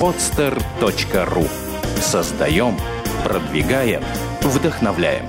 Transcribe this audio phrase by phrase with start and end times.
[0.00, 1.48] podster.ru
[2.00, 2.76] Создаем,
[3.24, 4.02] продвигаем,
[4.42, 5.26] вдохновляем.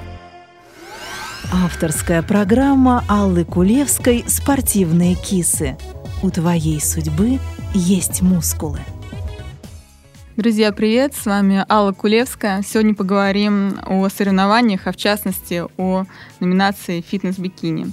[1.54, 5.78] Авторская программа Аллы Кулевской «Спортивные кисы».
[6.24, 7.40] У твоей судьбы
[7.74, 8.80] есть мускулы.
[10.36, 11.14] Друзья, привет!
[11.16, 12.62] С вами Алла Кулевская.
[12.62, 16.06] Сегодня поговорим о соревнованиях, а в частности о
[16.40, 17.92] номинации «Фитнес-бикини».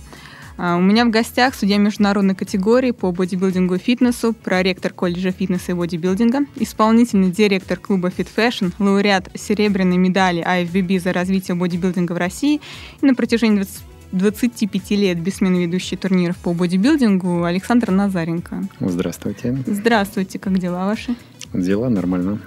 [0.64, 5.72] А, у меня в гостях судья международной категории по бодибилдингу и фитнесу, проректор колледжа фитнеса
[5.72, 12.16] и бодибилдинга, исполнительный директор клуба Fit Fashion, лауреат серебряной медали IFBB за развитие бодибилдинга в
[12.16, 12.60] России
[13.00, 18.62] и на протяжении 20 25 лет бессменно ведущий турниров по бодибилдингу Александр Назаренко.
[18.78, 19.56] Здравствуйте.
[19.66, 21.16] Здравствуйте, как дела ваши?
[21.52, 22.38] Дела нормально.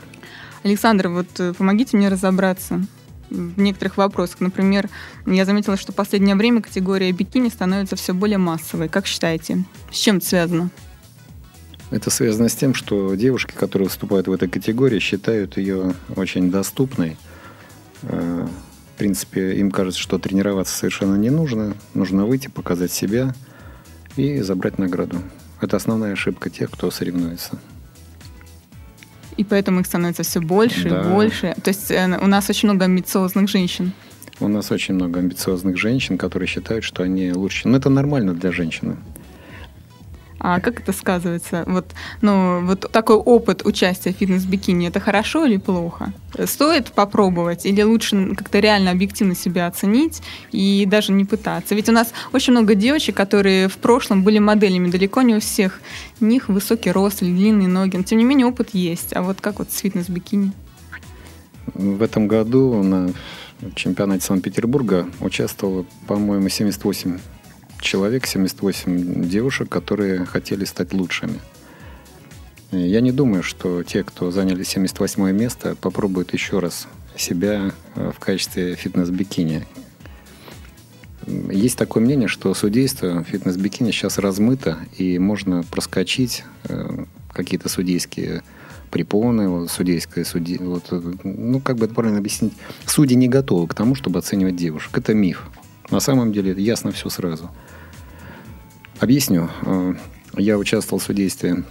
[0.64, 2.86] Александр, вот э, помогите мне разобраться
[3.30, 4.40] в некоторых вопросах.
[4.40, 4.90] Например,
[5.26, 8.90] я заметила, что в последнее время категория бикини становится все более массовой.
[8.90, 10.70] Как считаете, с чем это связано?
[11.92, 17.18] Это связано с тем, что девушки, которые выступают в этой категории, считают ее очень доступной.
[18.04, 18.48] Э,
[18.94, 21.76] в принципе, им кажется, что тренироваться совершенно не нужно.
[21.94, 23.36] Нужно выйти, показать себя
[24.16, 25.22] и забрать награду.
[25.62, 27.60] Это основная ошибка тех, кто соревнуется.
[29.38, 31.02] И поэтому их становится все больше да.
[31.02, 31.56] и больше.
[31.64, 33.92] То есть э, у нас очень много амбициозных женщин.
[34.40, 37.68] У нас очень много амбициозных женщин, которые считают, что они лучше.
[37.68, 38.98] Но это нормально для женщины.
[40.48, 41.64] А как это сказывается?
[41.66, 46.14] Вот, ну, вот такой опыт участия в фитнес-бикини, это хорошо или плохо?
[46.46, 50.22] Стоит попробовать или лучше как-то реально объективно себя оценить
[50.52, 51.74] и даже не пытаться?
[51.74, 55.82] Ведь у нас очень много девочек, которые в прошлом были моделями, далеко не у всех
[56.22, 59.16] у них высокий рост или длинные ноги, но тем не менее опыт есть.
[59.16, 60.52] А вот как вот с фитнес-бикини?
[61.74, 63.12] В этом году на
[63.74, 67.18] чемпионате Санкт-Петербурга участвовало, по-моему, 78
[67.86, 71.40] человек, 78 девушек, которые хотели стать лучшими.
[72.72, 78.20] Я не думаю, что те, кто заняли 78 место, попробуют еще раз себя э, в
[78.20, 79.66] качестве фитнес-бикини.
[81.52, 88.44] Есть такое мнение, что судейство фитнес-бикини сейчас размыто, и можно проскочить э, какие-то судейские
[88.92, 90.58] препоны, судейское суди...
[90.58, 90.86] Вот,
[91.24, 92.54] ну, как бы это правильно объяснить?
[92.86, 94.98] Судьи не готовы к тому, чтобы оценивать девушек.
[94.98, 95.44] Это миф.
[95.92, 97.52] На самом деле ясно все сразу.
[99.00, 99.50] Объясню.
[99.64, 99.94] Э,
[100.38, 101.64] я участвовал в судействе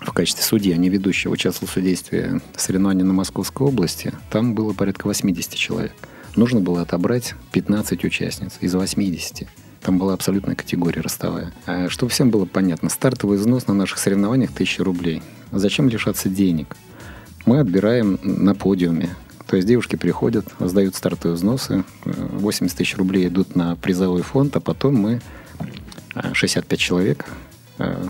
[0.00, 4.12] в качестве судьи, а не ведущего, участвовал в судействе соревнований на Московской области.
[4.30, 5.92] Там было порядка 80 человек.
[6.36, 9.48] Нужно было отобрать 15 участниц из 80.
[9.80, 11.52] Там была абсолютная категория ростовая.
[11.66, 15.22] А чтобы всем было понятно, стартовый взнос на наших соревнованиях 1000 рублей.
[15.50, 16.76] Зачем лишаться денег?
[17.46, 19.10] Мы отбираем на подиуме.
[19.46, 24.60] То есть девушки приходят, сдают стартовые взносы, 80 тысяч рублей идут на призовой фонд, а
[24.60, 25.20] потом мы
[26.32, 27.24] 65 человек.
[27.78, 28.06] Э,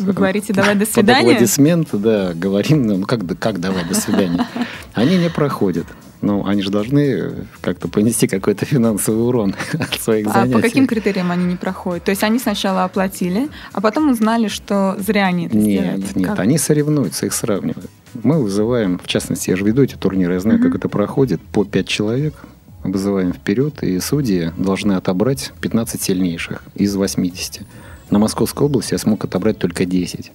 [0.00, 1.22] Вы говорите, давай до свидания?
[1.22, 4.46] Под аплодисменты, да, говорим, ну как, как давай до свидания.
[4.94, 5.86] Они не проходят.
[6.22, 10.52] Ну, они же должны как-то понести какой-то финансовый урон от своих а занятий.
[10.52, 12.04] А по каким критериям они не проходят?
[12.04, 16.00] То есть они сначала оплатили, а потом узнали, что зря они это нет, сделали?
[16.00, 17.90] Нет, нет, они соревнуются, их сравнивают.
[18.22, 20.62] Мы вызываем, в частности, я же веду эти турниры, я знаю, mm-hmm.
[20.62, 22.34] как это проходит, по пять человек
[22.82, 27.62] вызываем вперед, и судьи должны отобрать 15 сильнейших из 80.
[28.10, 30.32] На Московской области я смог отобрать только 10.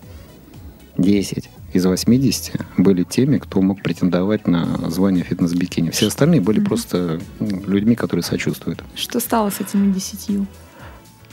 [0.98, 5.90] 10 из 80 были теми, кто мог претендовать на звание фитнес-бикини.
[5.90, 6.66] Все остальные были mm-hmm.
[6.66, 8.82] просто ну, людьми, которые сочувствуют.
[8.96, 10.48] Что стало с этими десятью?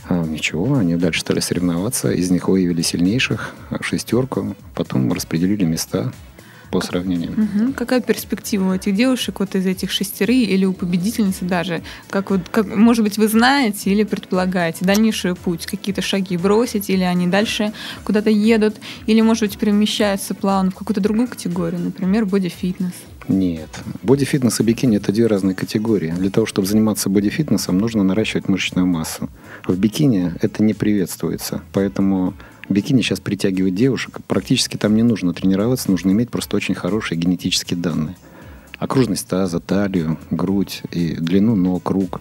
[0.09, 2.11] А, ничего, они дальше стали соревноваться.
[2.11, 4.56] Из них выявили сильнейших, шестерку.
[4.75, 6.12] Потом распределили места
[6.72, 7.33] по сравнению.
[7.33, 7.72] Угу.
[7.75, 11.83] Какая перспектива у этих девушек вот из этих шестеры или у победительницы даже?
[12.09, 17.03] Как вот, как, может быть, вы знаете или предполагаете дальнейший путь, какие-то шаги бросить, или
[17.03, 17.72] они дальше
[18.05, 22.93] куда-то едут, или, может быть, перемещаются плавно в какую-то другую категорию, например, бодифитнес?
[23.28, 23.69] Нет.
[24.03, 26.11] Бодифитнес и бикини– это две разные категории.
[26.11, 29.28] Для того, чтобы заниматься бодифитнесом, нужно наращивать мышечную массу.
[29.66, 31.61] В бикини это не приветствуется.
[31.72, 32.34] Поэтому
[32.69, 34.20] Бикини сейчас притягивает девушек.
[34.26, 38.17] Практически там не нужно тренироваться, нужно иметь просто очень хорошие генетические данные.
[38.79, 42.20] Окружность таза, талию, грудь и длину ног, рук.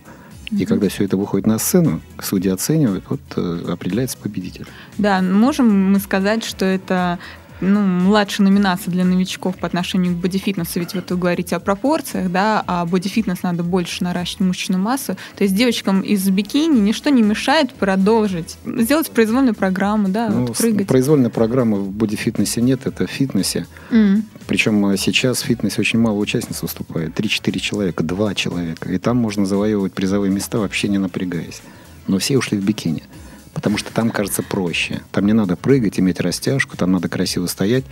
[0.51, 4.67] И когда все это выходит на сцену, судьи оценивают, вот э, определяется победитель.
[4.97, 7.19] Да, можем мы сказать, что это
[7.61, 12.31] ну, младшая номинация для новичков по отношению к бодифитнесу, ведь вот вы говорите о пропорциях,
[12.31, 15.15] да, а бодифитнес надо больше наращивать мышечную массу.
[15.37, 20.57] То есть девочкам из бикини ничто не мешает продолжить, сделать произвольную программу, да, ну, вот
[20.57, 20.87] прыгать.
[20.87, 23.67] Произвольной программы в бодифитнесе нет, это в фитнесе.
[23.91, 24.23] Mm.
[24.47, 28.91] Причем э, сейчас в фитнесе очень мало участниц выступает, 3-4 человека, 2 человека.
[28.91, 31.61] И там можно завоевывать призовые места, вообще не напрягаясь.
[32.07, 33.03] Но все ушли в бикини.
[33.53, 35.01] Потому что там кажется проще.
[35.11, 37.83] Там не надо прыгать, иметь растяжку, там надо красиво стоять.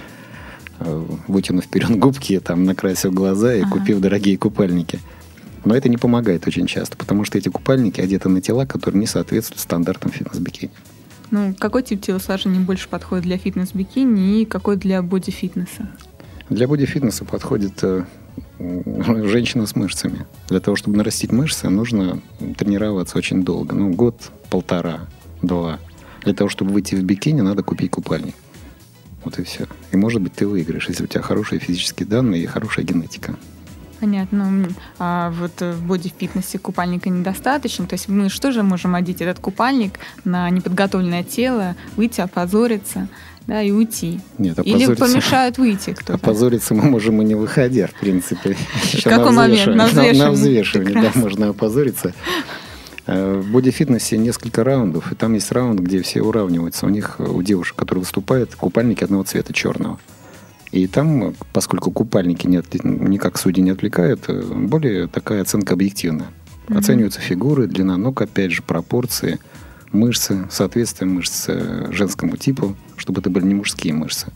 [0.81, 3.71] э, вытянув вперед губки, там, накрасив глаза и Ага.
[3.71, 5.00] купив дорогие купальники.
[5.65, 9.06] Но это не помогает очень часто, потому что эти купальники одеты на тела, которые не
[9.06, 10.71] соответствуют стандартам фитнес-бикини.
[11.31, 15.89] Ну, какой тип телосложения больше подходит для фитнес-бикини и какой для боди-фитнеса?
[16.50, 18.06] Для бодифитнеса подходит э,
[18.57, 20.25] женщина с мышцами.
[20.47, 22.21] Для того, чтобы нарастить мышцы, нужно
[22.57, 23.75] тренироваться очень долго.
[23.75, 25.01] Ну, год, полтора,
[25.41, 25.80] два.
[26.24, 28.36] Для того, чтобы выйти в бикини, надо купить купальник.
[29.24, 29.68] Вот и все.
[29.91, 33.36] И, может быть, ты выиграешь, если у тебя хорошие физические данные и хорошая генетика.
[34.00, 34.50] Понятно.
[34.50, 37.86] Ну, А вот в боди-фитнесе купальника недостаточно.
[37.86, 43.09] То есть мы что же можем одеть этот купальник на неподготовленное тело, выйти, опозориться,
[43.45, 44.21] да, и уйти.
[44.38, 46.13] Нет, Или помешают выйти кто-то.
[46.13, 48.56] Опозориться мы можем и не выходя, в принципе.
[48.94, 49.68] Еще какой момент?
[49.68, 50.33] На На, взвешивании.
[50.33, 51.21] взвешивании, да, Прекрасно.
[51.21, 52.13] можно опозориться.
[53.09, 56.85] Э, В бодифитнесе несколько раундов, и там есть раунд, где все уравниваются.
[56.85, 59.97] У них, э, у девушек, которые выступают, купальники одного цвета черного.
[60.71, 66.27] И там, поскольку купальники не никак судьи не отвлекают, э, более такая оценка объективная.
[66.67, 66.77] Мгм.
[66.77, 69.39] Оцениваются фигуры, длина ног, опять же, пропорции,
[69.91, 71.50] мышцы, соответствие мышц
[71.89, 74.27] женскому типу, чтобы это были не мужские мышцы.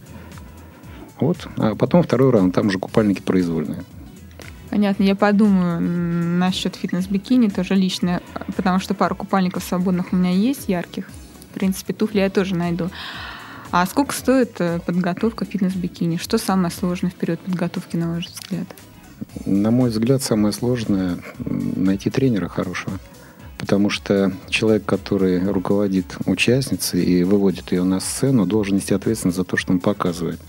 [1.19, 1.47] Вот.
[1.57, 3.83] А потом второй раунд, там уже купальники произвольные.
[4.71, 8.22] Понятно, я подумаю насчет фитнес-бикини, тоже личное,
[8.56, 11.09] потому что пару купальников свободных у меня есть, ярких.
[11.51, 12.89] В принципе, туфли я тоже найду.
[13.71, 16.18] А сколько стоит э, подготовка фитнес-бикини?
[16.18, 18.68] Что самое сложное в период подготовки, на ваш взгляд?
[19.45, 23.00] На мой взгляд, самое сложное найти тренера хорошего.
[23.57, 29.44] Потому что человек, который руководит участницей и выводит ее на сцену, должен нести ответственность за
[29.44, 30.39] то, что он показывает.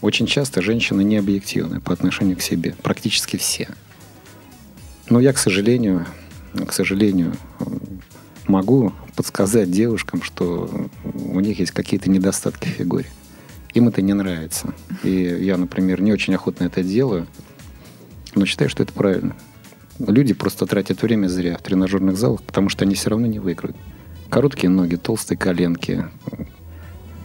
[0.00, 2.74] Очень часто женщины не объективны по отношению к себе.
[2.82, 3.68] Практически все.
[5.10, 6.06] Но я, к сожалению,
[6.66, 7.34] к сожалению,
[8.46, 13.06] могу подсказать девушкам, что у них есть какие-то недостатки в фигуре.
[13.74, 14.74] Им это не нравится.
[15.04, 17.26] И я, например, не очень охотно это делаю,
[18.34, 19.36] но считаю, что это правильно.
[19.98, 23.76] Люди просто тратят время зря в тренажерных залах, потому что они все равно не выиграют.
[24.28, 26.06] Короткие ноги, толстые коленки,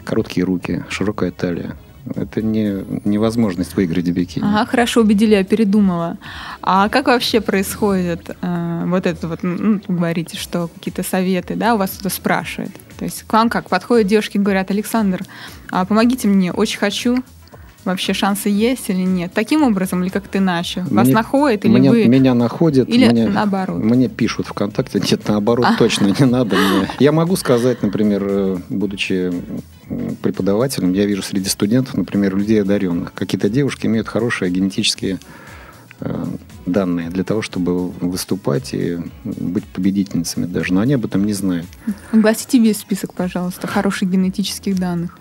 [0.04, 1.78] короткие руки, широкая талия.
[2.14, 4.44] Это не, невозможность выиграть в бикини.
[4.46, 6.18] Ага, хорошо, убедили, я передумала.
[6.62, 11.74] А как вообще происходит э, вот это вот, ну, вы говорите, что какие-то советы, да,
[11.74, 12.72] у вас кто-то спрашивает?
[13.00, 15.22] То есть к вам как, подходят девушки и говорят, Александр,
[15.72, 17.18] а помогите мне, очень хочу,
[17.86, 19.32] вообще шансы есть или нет?
[19.34, 20.86] Таким образом или как-то иначе?
[20.92, 22.06] Вас Мне- находят или меня, вы...
[22.06, 23.84] меня находят, Или мне, наоборот?
[23.84, 25.76] мне пишут ВКонтакте, нет, наоборот, А.
[25.78, 26.88] точно не надо мне.
[27.00, 29.32] Я могу сказать, например, э, будучи
[30.22, 33.14] преподавателем, я вижу среди студентов, например, людей одаренных.
[33.14, 35.20] Какие-то девушки имеют хорошие генетические
[36.00, 36.26] э,
[36.66, 40.74] данные для того, чтобы выступать и быть победительницами даже.
[40.74, 41.68] Но они об этом не знают.
[42.12, 45.18] Огласите весь список, пожалуйста, хороших генетических данных.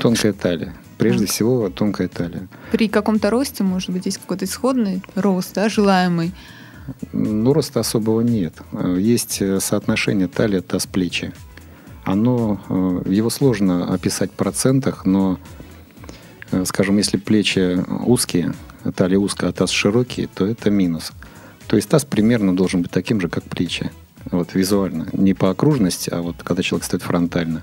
[0.00, 0.74] Тонкая талия.
[0.96, 1.34] Прежде Так.
[1.34, 2.48] всего, тонкая талия.
[2.72, 6.32] При каком-то росте, может быть, есть какой-то исходный рост, да, желаемый.
[7.12, 8.54] Ну, роста особого нет.
[8.72, 11.32] Э, Есть э, соотношение талия, таз, плечи.
[12.08, 15.38] Оно, э, его сложно описать в процентах, но,
[16.50, 18.54] э, скажем, если плечи узкие,
[18.96, 21.12] талия узкая, а таз широкий, то это минус.
[21.66, 23.90] То есть таз примерно должен быть таким же, как плечи.
[24.30, 25.08] Вот визуально.
[25.12, 27.62] Не по окружности, а вот когда человек стоит фронтально.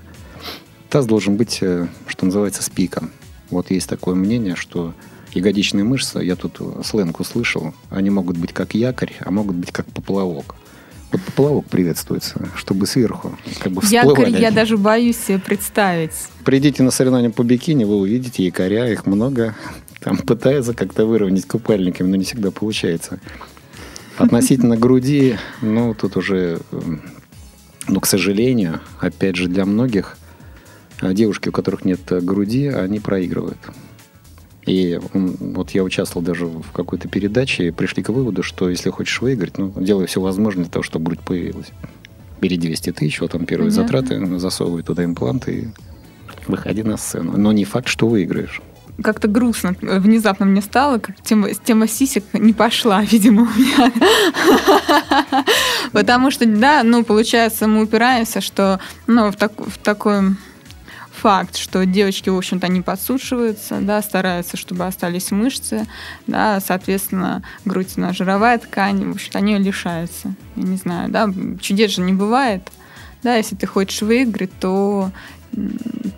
[0.90, 3.10] Таз должен быть, э, что называется, с пиком.
[3.50, 4.94] Вот есть такое мнение, что
[5.32, 9.86] ягодичные мышцы, я тут сленг услышал, они могут быть как якорь, а могут быть как
[9.86, 10.54] поплавок.
[11.12, 14.40] Вот поплавок приветствуется, чтобы сверху как бы Якорь всплывали.
[14.40, 16.12] я даже боюсь себе представить.
[16.44, 19.54] Придите на соревнования по бикини, вы увидите якоря, их много.
[20.00, 23.20] Там пытаются как-то выровнять купальниками, но не всегда получается.
[24.18, 26.60] Относительно груди, ну, тут уже,
[27.88, 30.16] ну, к сожалению, опять же, для многих
[31.00, 33.58] а, девушки, у которых нет э, груди, они проигрывают.
[34.66, 39.20] И вот я участвовал даже в какой-то передаче и пришли к выводу, что если хочешь
[39.20, 41.68] выиграть, ну, делай все возможное для того, чтобы грудь появилась.
[42.40, 43.98] Бери 200 тысяч, вот там первые Понятно.
[44.00, 45.68] затраты, засовывай туда импланты и
[46.48, 47.36] выходи на сцену.
[47.36, 48.60] Но не факт, что выиграешь.
[49.02, 53.92] Как-то грустно э, внезапно мне стало, как тема, тема сисек не пошла, видимо, у меня.
[55.92, 60.36] Потому что, да, ну, получается, мы упираемся, что, ну, в, так- в такой
[61.16, 65.86] факт, что девочки, в общем-то, не подсушиваются, да, стараются, чтобы остались мышцы,
[66.26, 70.34] да, соответственно, грудь у жировая ткань, в общем-то, они лишаются.
[70.56, 71.28] Я не знаю, да,
[71.60, 72.70] чудес же не бывает.
[73.22, 75.10] Да, если ты хочешь выиграть, то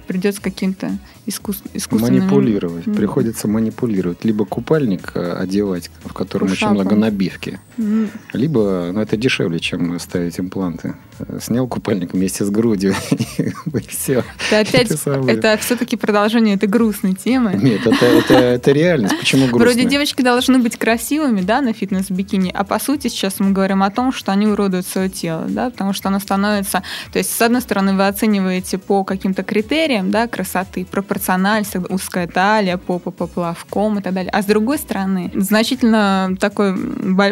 [0.06, 0.98] придется каким-то
[1.28, 1.62] искус...
[1.74, 2.20] искусственным...
[2.20, 2.86] Манипулировать.
[2.86, 4.24] М, Приходится манипулировать.
[4.24, 6.74] Либо купальник э, одевать, в котором очень Ушаком.
[6.74, 7.60] много набивки.
[7.76, 10.94] м, Либо, ну, это дешевле, чем ставить импланты.
[11.40, 12.94] снял купальник вместе с грудью,
[13.38, 14.24] и все.
[14.50, 17.54] Это опять, это все-таки продолжение этой грустной темы.
[17.54, 19.18] Нет, это, это, это реальность.
[19.18, 19.74] Почему грустная?
[19.74, 23.90] Вроде девочки должны быть красивыми, да, на фитнес-бикини, а по сути сейчас мы говорим о
[23.90, 26.82] том, что они уродуют свое тело, да, потому что оно становится...
[27.12, 30.84] То есть, с одной стороны, вы оцениваете по каким-то критериям, да, красоты,
[31.18, 34.30] пропорциональность, узкая талия, попа поплавком и так далее.
[34.30, 36.74] А с другой стороны, значительно такой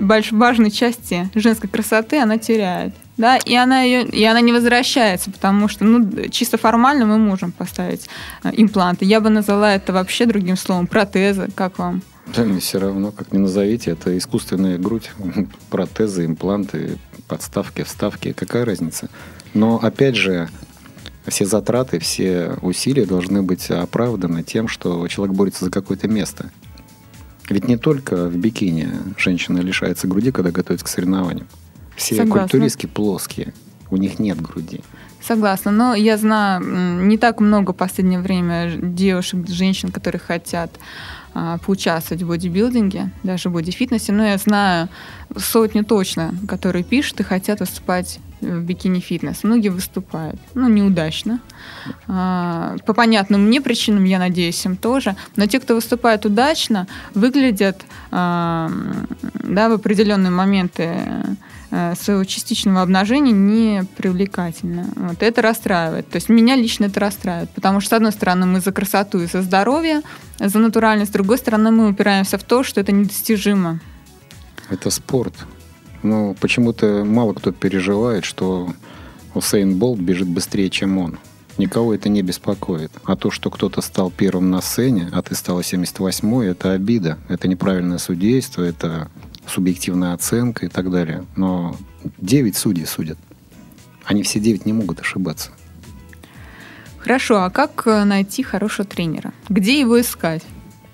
[0.03, 5.31] большой важной части женской красоты она теряет да, и она ее, и она не возвращается,
[5.31, 8.11] потому что, ну, чисто формально мы можем поставить
[8.45, 9.07] э, импланты.
[9.07, 11.49] Я бы назвала это вообще другим словом протезы.
[11.55, 12.03] Как вам?
[12.35, 15.13] Да, мне все равно, как ни назовите, это искусственная грудь,
[15.71, 19.09] протезы, импланты, подставки, вставки, какая разница?
[19.55, 20.51] Но опять же,
[21.29, 26.51] все затраты, все усилия должны быть оправданы тем, что человек борется за какое-то место.
[27.49, 31.47] Ведь не только в бикини женщина лишается груди, когда готовится к соревнованиям.
[31.97, 32.43] Все Согласна.
[32.43, 33.55] культуристки плоские,
[33.91, 34.83] у них нет груди.
[35.23, 40.71] Согласна, но я знаю не так много в последнее время девушек, женщин, которые хотят
[41.39, 44.89] а, поучаствовать в бодибилдинге, даже в бодифитнесе, но я знаю
[45.37, 49.45] сотню точно, которые пишут и хотят выступать в бикини-фитнес.
[49.45, 51.41] Многие выступают, ну, неудачно.
[52.09, 55.15] А, по понятным мне причинам, я надеюсь, им тоже.
[55.37, 58.73] Но те, кто выступает удачно, выглядят а,
[59.35, 60.97] да, в определенные моменты
[61.95, 64.87] своего частичного обнажения не привлекательно.
[64.97, 66.09] Вот это расстраивает.
[66.09, 67.51] То есть меня лично это расстраивает.
[67.51, 70.03] Потому что, с одной стороны, мы за красоту и за здоровье,
[70.39, 73.81] за натуральность, с другой стороны, мы упираемся в то, что это недостижимо.
[74.71, 75.35] Это спорт.
[76.03, 78.73] Но почему-то мало кто переживает, что
[79.35, 81.19] Усейн Болт бежит быстрее, чем он.
[81.59, 82.93] Никого это не беспокоит.
[83.05, 87.19] А то, что кто-то стал первым на сцене, а ты стала 78-й, это обида.
[87.29, 89.09] Это неправильное судейство, это
[89.49, 91.25] субъективная оценка и так далее.
[91.37, 91.77] Но
[92.19, 93.19] 9 судей судят.
[94.05, 95.51] Они все 9 не могут ошибаться.
[96.99, 99.33] Хорошо, а как э, найти хорошего тренера?
[99.49, 100.43] Где его искать?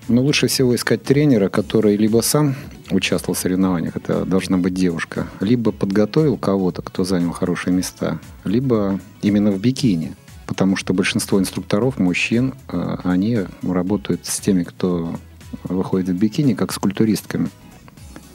[0.09, 2.54] Ну, лучше всего искать тренера, который либо сам
[2.90, 9.00] участвовал в соревнованиях, это должна быть девушка, либо подготовил кого-то, кто занял хорошие места, либо
[9.23, 10.14] именно в бикини.
[10.47, 15.14] Потому что большинство инструкторов, мужчин, э, они работают с теми, кто
[15.64, 17.49] выходит в бикини, как с культуристками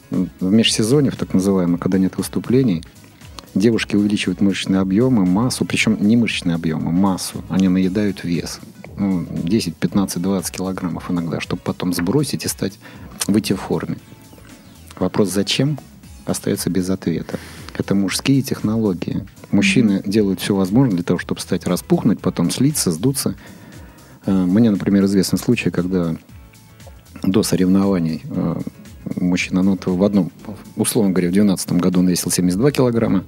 [0.09, 2.83] в межсезонье, в так называемом, когда нет выступлений,
[3.55, 7.43] девушки увеличивают мышечные объемы, массу, причем не мышечные объемы, массу.
[7.49, 8.59] Они наедают вес.
[8.97, 12.79] Ну, 10, 15, 20 килограммов иногда, чтобы потом сбросить и стать,
[13.27, 13.97] выйти в форме.
[14.97, 15.77] Вопрос «зачем?»
[16.25, 17.39] остается без ответа.
[17.77, 19.25] Это мужские технологии.
[19.51, 23.35] Мужчины делают все возможное для того, чтобы стать распухнуть, потом слиться, сдуться.
[24.25, 26.15] Э, мне, например, известен случай, когда
[27.23, 28.61] до соревнований э,
[29.15, 30.31] мужчина, ну, в одном,
[30.75, 33.23] условно говоря, в 2012 году он весил 72 килограмма,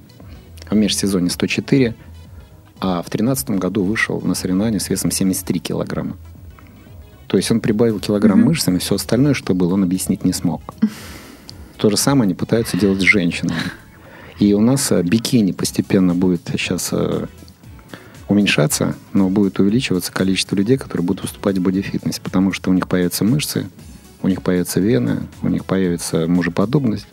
[0.68, 1.94] а в межсезонье 104,
[2.80, 6.16] а в 2013 году вышел на соревнования с весом 73 килограмма.
[7.26, 8.44] То есть он прибавил килограмм mm-hmm.
[8.44, 10.62] мышцами, все остальное, что было, он объяснить не смог.
[11.76, 13.60] То же самое они пытаются делать с женщинами.
[14.40, 17.26] И у нас э, бикини постепенно будет сейчас э,
[18.26, 22.88] уменьшаться, но будет увеличиваться количество людей, которые будут выступать в бодифитнесе, потому что у них
[22.88, 23.68] появятся мышцы,
[24.22, 27.06] у них появятся вены, у них появится мужеподобность,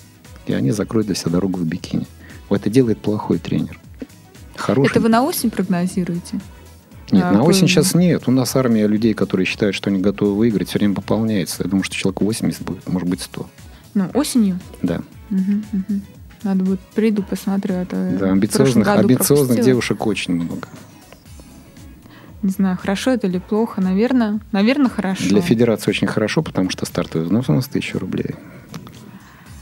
[0.45, 2.07] и они закроют для себя дорогу в бикини.
[2.49, 3.79] Это делает плохой тренер.
[4.55, 4.91] Хороший.
[4.91, 6.39] Это вы на осень прогнозируете?
[7.11, 7.67] Нет, а, на осень вы...
[7.67, 8.23] сейчас нет.
[8.27, 11.63] У нас армия людей, которые считают, что они готовы выиграть, все время пополняется.
[11.63, 13.49] Я думаю, что человек 80 будет, может быть 100.
[13.93, 14.59] Ну, осенью?
[14.81, 15.01] Да.
[15.29, 16.01] Угу, угу.
[16.43, 17.75] Надо будет, приду, посмотрю.
[17.75, 20.67] Это да, амбициозных, амбициозных девушек очень много.
[22.44, 23.82] Не знаю, хорошо это или плохо.
[23.82, 25.27] Наверное, наверное, хорошо.
[25.27, 28.36] Для федерации очень хорошо, потому что стартовый взнос у нас 1000 рублей.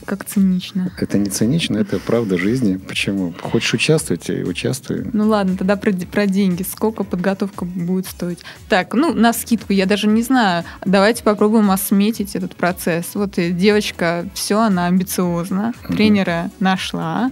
[0.05, 0.91] Как цинично.
[0.99, 2.77] Это не цинично, это правда жизни.
[2.77, 3.33] Почему?
[3.41, 5.09] Хочешь участвовать, и участвуй.
[5.11, 6.61] Ну ладно, тогда про, про деньги.
[6.61, 8.39] Сколько подготовка будет стоить?
[8.69, 10.63] Так, ну, на скидку, я даже не знаю.
[10.85, 13.15] Давайте попробуем осметить этот процесс.
[13.15, 17.31] Вот девочка, все, она амбициозна, тренера нашла.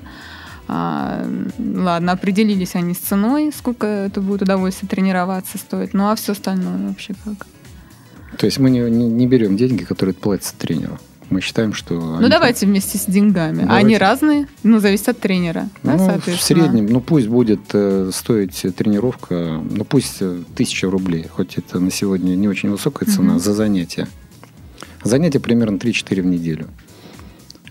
[0.76, 1.24] А,
[1.60, 5.94] ладно, определились они с ценой, сколько это будет удовольствие тренироваться стоит.
[5.94, 7.46] Ну а все остальное вообще как?
[8.40, 10.98] То есть мы не, не, не берем деньги, которые платятся тренеру.
[11.30, 12.18] Мы считаем, что...
[12.20, 13.62] Ну, давайте вместе с деньгами.
[13.62, 13.86] Давайте.
[13.86, 15.70] Они разные, ну, зависит от тренера.
[15.84, 21.28] Ну, да, в среднем, ну, пусть будет э, стоить тренировка, ну, пусть э, тысяча рублей,
[21.32, 23.40] хоть это на сегодня не очень высокая цена, угу.
[23.40, 24.08] за занятие.
[25.04, 26.68] Занятие примерно 3-4 в неделю.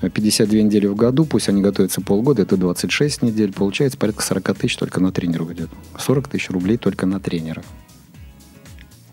[0.08, 4.76] 52 недели в году, пусть они готовятся полгода, это 26 недель, получается порядка 40 тысяч
[4.76, 5.70] только на тренера уйдет.
[5.98, 7.62] 40 тысяч рублей только на тренера.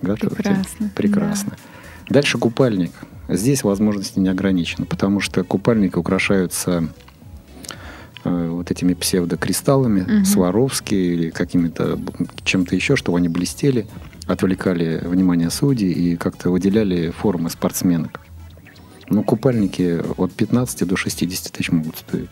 [0.02, 0.36] Готовьте.
[0.36, 0.92] Прекрасно.
[0.96, 1.50] Прекрасно.
[1.52, 2.14] Да.
[2.16, 2.92] Дальше купальник.
[3.28, 6.88] Здесь возможности не ограничены, потому что купальники украшаются
[8.24, 10.26] э, вот этими псевдокристаллами, Мгм.
[10.26, 12.00] Сваровски или какими-то
[12.44, 13.86] чем-то еще, чтобы они блестели,
[14.26, 18.22] отвлекали внимание судей и как-то выделяли формы спортсменок.
[19.10, 22.30] Ну, купальники от 15 до 60 тысяч могут стоить.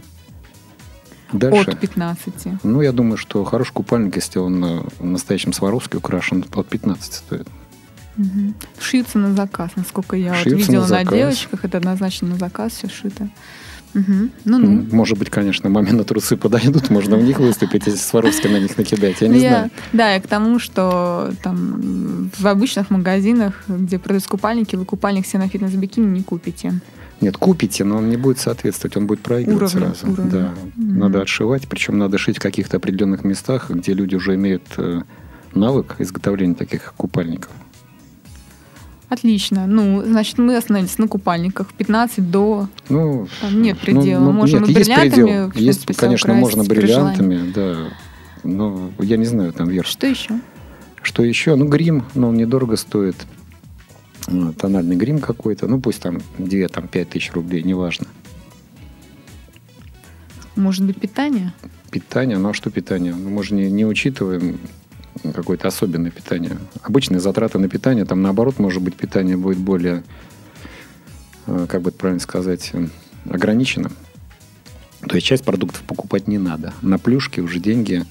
[1.33, 1.71] Дальше.
[1.71, 2.63] От 15.
[2.63, 7.47] Ну, я думаю, что хороший купальник, если он э, настоящим Сваровски украшен, от 15 стоит.
[8.15, 8.55] Мгм.
[8.79, 11.65] Шьются на заказ, насколько я вот видела на на, девочках.
[11.65, 13.29] Это однозначно на заказ все шито.
[13.93, 14.31] Мгм.
[14.45, 14.67] Ну-ну.
[14.67, 18.77] М, Может быть, конечно, мамины трусы подойдут, можно в них выступить, если Сваровски на них
[18.77, 19.21] накидать.
[19.21, 19.69] Я не Ну, знаю.
[19.93, 25.39] Да, и к тому, что там в обычных магазинах, где продаются купальники, вы купальник себе
[25.39, 26.73] на фитнес-бикини не купите.
[27.21, 30.11] Нет, купите, но он не будет соответствовать, он будет проигрывать Уровню, сразу.
[30.13, 30.31] уровню.
[30.31, 30.53] Да.
[30.75, 30.99] Мгм.
[30.99, 35.01] Надо отшивать, причем надо шить в каких-то определенных местах, где люди уже имеют э,
[35.55, 37.49] навык изготовления таких купальников.
[39.09, 39.67] Отлично.
[39.67, 42.67] Ну, значит, мы остановились на купальниках 15 до...
[42.89, 44.19] Ну, Там нет ну, предела.
[44.19, 45.51] ну, Можем нет, и бриллиантами, предел.
[45.55, 47.77] Есть, конечно, украсить можно бриллиантами, да.
[48.43, 49.87] Но я не знаю, там вверх.
[49.87, 50.39] Что еще?
[51.01, 51.55] Что еще?
[51.55, 53.15] Ну, грим, но он недорого стоит.
[54.59, 55.67] Тональный грим какой-то.
[55.67, 58.07] Ну, пусть там 2, там 5 тысяч рублей, неважно.
[60.57, 61.53] Может быть, питание?
[61.91, 63.15] Питание, ну а что питание?
[63.15, 64.59] Ну, мы же не, не учитываем
[65.33, 66.57] какое-то особенное питание.
[66.81, 70.03] Обычные затраты на питание, там наоборот, может быть, питание будет более,
[71.45, 72.71] э, как бы это правильно сказать,
[73.29, 73.91] ограниченным.
[75.07, 76.73] То есть часть продуктов покупать не надо.
[76.81, 78.05] На плюшки уже деньги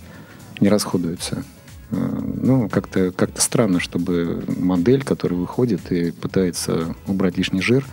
[0.60, 1.44] не расходуются.
[1.90, 7.84] Э, Ну, как-то как странно, чтобы модель, которая выходит и пытается убрать лишний жир,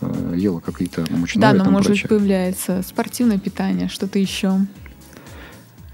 [0.00, 2.08] э, ела какие-то мучное да, но может быть прочее.
[2.08, 4.60] появляется спортивное питание, что-то еще.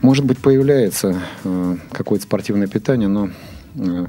[0.02, 3.30] Может быть, появляется э, какое-то спортивное питание, но
[3.76, 4.06] э,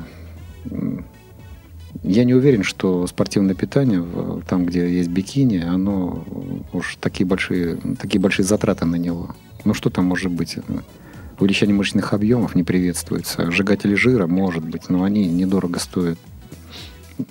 [2.03, 4.03] я не уверен, что спортивное питание,
[4.47, 6.23] там, где есть бикини, оно
[6.71, 9.35] уж такие большие, такие большие затраты на него.
[9.65, 10.57] Ну, что там может быть?
[11.39, 13.51] Увеличение мышечных объемов не приветствуется.
[13.51, 16.17] Сжигатели жира, может быть, но они недорого стоят.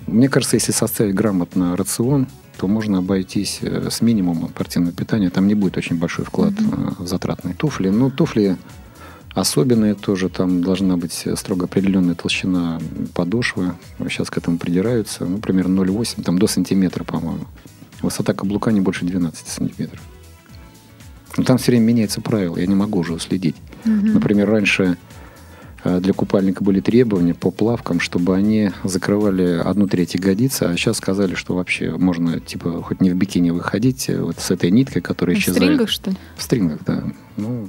[0.07, 2.27] Мне кажется, если составить грамотно рацион,
[2.61, 5.31] то можно обойтись э, с минимумом спортивного питания.
[5.31, 7.89] Там не будет очень большой вклад э, в затратные туфли.
[7.89, 8.59] Ну, туфли
[9.35, 10.29] особенные тоже.
[10.29, 12.79] Там должна быть строго определенная толщина
[13.15, 13.73] подошвы.
[14.11, 15.25] Сейчас к этому придираются.
[15.25, 17.47] Ну, примерно 0,8, там до сантиметра, по-моему.
[18.03, 20.03] Высота каблука не больше 12 сантиметров.
[21.39, 22.59] Ну, там все время меняется правило.
[22.59, 23.57] Я не могу уже уследить.
[23.87, 24.13] Мгм.
[24.13, 24.97] Например, раньше э,
[25.85, 31.35] для купальника были требования по плавкам, чтобы они закрывали одну треть ягодицы, а сейчас сказали,
[31.35, 35.37] что вообще можно, типа, хоть не в бикини выходить, э, вот с этой ниткой, которая
[35.37, 35.63] В исчезает.
[35.63, 36.17] стрингах, что ли?
[36.37, 37.05] В стрингах, да.
[37.37, 37.69] Ну,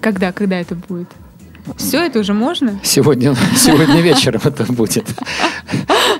[0.00, 1.08] Когда, когда это будет?
[1.76, 2.80] Все, это уже можно?
[2.82, 5.04] сегодня, сегодня вечером это будет.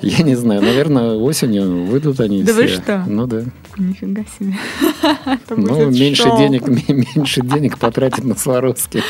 [0.02, 3.02] Я не знаю, наверное, осенью выйдут они Да вы что?
[3.06, 3.44] Ну да.
[3.78, 4.54] Нифига себе.
[5.50, 6.38] Ну, меньше шоу.
[6.38, 9.02] денег, меньше денег потратить на Сваровски.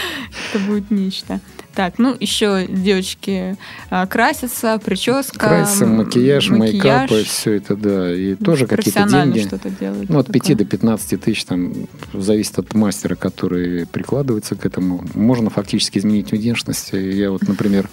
[0.55, 1.41] Это будет нечто.
[1.79, 3.57] Так, ну еще девочки
[3.88, 7.09] а, красятся, прическа, Красится, макияж, макияж.
[7.09, 8.12] мейкап, все это, да.
[8.12, 9.38] И тоже какие-то деньги.
[9.47, 10.11] что-то делают.
[10.11, 10.41] Ну, от такое.
[10.41, 11.73] 5 до 15 тысяч, там,
[12.12, 15.05] зависит от мастера, который прикладывается к этому.
[15.14, 16.91] Можно фактически изменить внешность.
[16.93, 17.88] Я вот, например,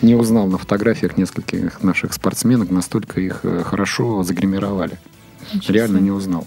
[0.00, 4.98] не узнал на фотографиях нескольких наших спортсменок, настолько их э, хорошо загримировали.
[5.52, 6.46] Ничего Реально не узнал.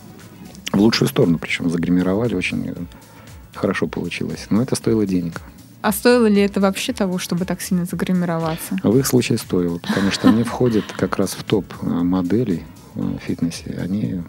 [0.72, 2.74] В лучшую сторону, причем загримировали, очень
[3.54, 4.48] хорошо получилось.
[4.50, 5.42] Но это стоило денег.
[5.86, 8.76] А стоило ли это вообще того, чтобы так сильно загримироваться?
[8.82, 12.64] В их случае стоило, потому что они входят как раз в топ э, моделей
[12.96, 13.80] э, в фитнесе.
[13.80, 14.24] Они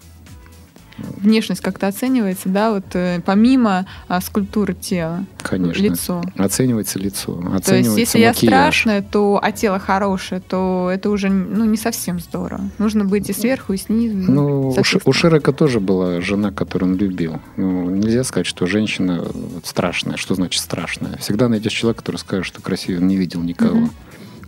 [0.98, 5.82] Внешность как-то оценивается, да, вот э, помимо а, скульптуры тела, Конечно.
[5.82, 6.22] лицо.
[6.37, 8.50] Оценивается лицо, То есть, оценивается если я макияж.
[8.50, 12.62] страшная, то а тело хорошее, то это уже ну, не совсем здорово.
[12.78, 14.16] Нужно быть и сверху, и снизу.
[14.30, 15.02] Ну, у, Ши- соответственно.
[15.06, 17.40] у Ширека тоже была жена, которую он любил.
[17.56, 20.16] Ну, нельзя сказать, что женщина вот страшная.
[20.16, 21.16] Что значит страшная?
[21.18, 23.76] Всегда найдешь человека, который скажет, что красивее он не видел никого.
[23.76, 23.90] Мгм.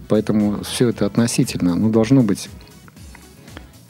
[0.09, 1.75] Поэтому все это относительно.
[1.75, 2.49] Ну, должно быть...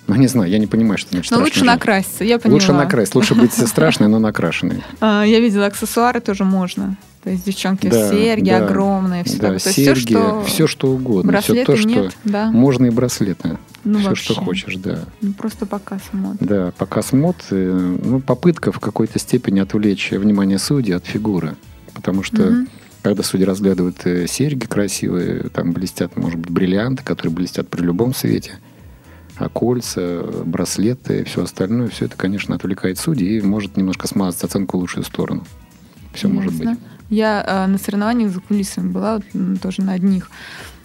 [0.08, 1.74] Ну, не знаю, я не понимаю, что значит Но лучше жена.
[1.74, 2.54] накраситься, я поняла.
[2.54, 3.14] Лучше накрасить.
[3.14, 4.82] Лучше быть страшной, но накрашенной.
[5.00, 6.96] А, Я видела, аксессуары тоже можно.
[7.22, 9.58] То есть девчонки Да, серьги да, огромные, все Да, такое.
[9.58, 10.42] Серьги, все, что...
[10.44, 11.30] все, что угодно.
[11.32, 12.50] Браслеты все то, что нет, да.
[12.50, 13.58] можно и браслеты.
[13.84, 14.24] Ну, все, вообще.
[14.24, 15.00] что хочешь, да.
[15.20, 16.36] Ну, просто показ мод.
[16.40, 21.56] Да, показ мод, э, ну, попытка в какой-то степени отвлечь внимание судей от фигуры.
[21.92, 22.68] Потому что, Мгм.
[23.02, 28.14] когда судьи разглядывают э, серьги красивые, там блестят, может быть, бриллианты, которые блестят при любом
[28.14, 28.58] свете,
[29.38, 34.42] а кольца, браслеты и все остальное, все это, конечно, отвлекает судей и может немножко смазать
[34.42, 35.44] оценку в лучшую сторону.
[36.12, 36.68] Все может быть.
[36.68, 36.78] Ясно.
[37.10, 40.30] Я э, на соревнованиях за кулисами была, вот, тоже на одних.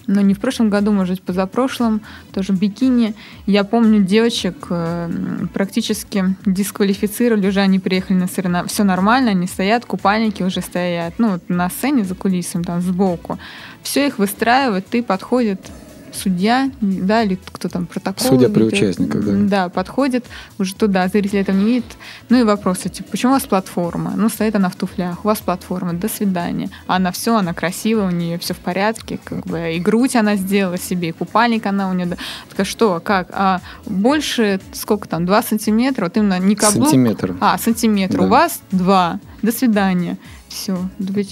[0.08, 2.02] но не в прошлом году, может быть, позапрошлом,
[2.34, 3.16] тоже бикини.
[3.46, 5.10] Я помню девочек э,
[5.54, 8.70] практически дисквалифицировали, уже они приехали на соревнования.
[8.70, 11.16] Все нормально, они стоят, купальники уже стоят.
[11.18, 13.38] Ну, вот на сцене за кулисами, там, сбоку.
[13.82, 15.60] Все их выстраивают, ты подходит
[16.16, 18.28] судья, да, или кто там протокол.
[18.28, 19.32] Судья при участниках, да.
[19.34, 20.26] Да, подходит
[20.60, 21.92] уже туда, зрители этого не видят.
[22.30, 24.14] Ну и вопросы, типа, почему у вас платформа?
[24.16, 26.70] Ну, стоит она в туфлях, у вас платформа, до свидания.
[26.88, 30.36] А она все, она красивая, у нее все в порядке, как бы и грудь она
[30.36, 32.18] сделала себе, и купальник она у нее.
[32.56, 33.28] Так что, как?
[33.32, 36.90] А больше, сколько там, 2 сантиметра, вот именно не каблук.
[36.90, 37.36] Сантиметр.
[37.40, 38.18] А, сантиметр.
[38.18, 38.24] Да.
[38.24, 39.20] У вас 2.
[39.42, 40.18] До свидания.
[40.54, 40.78] Все,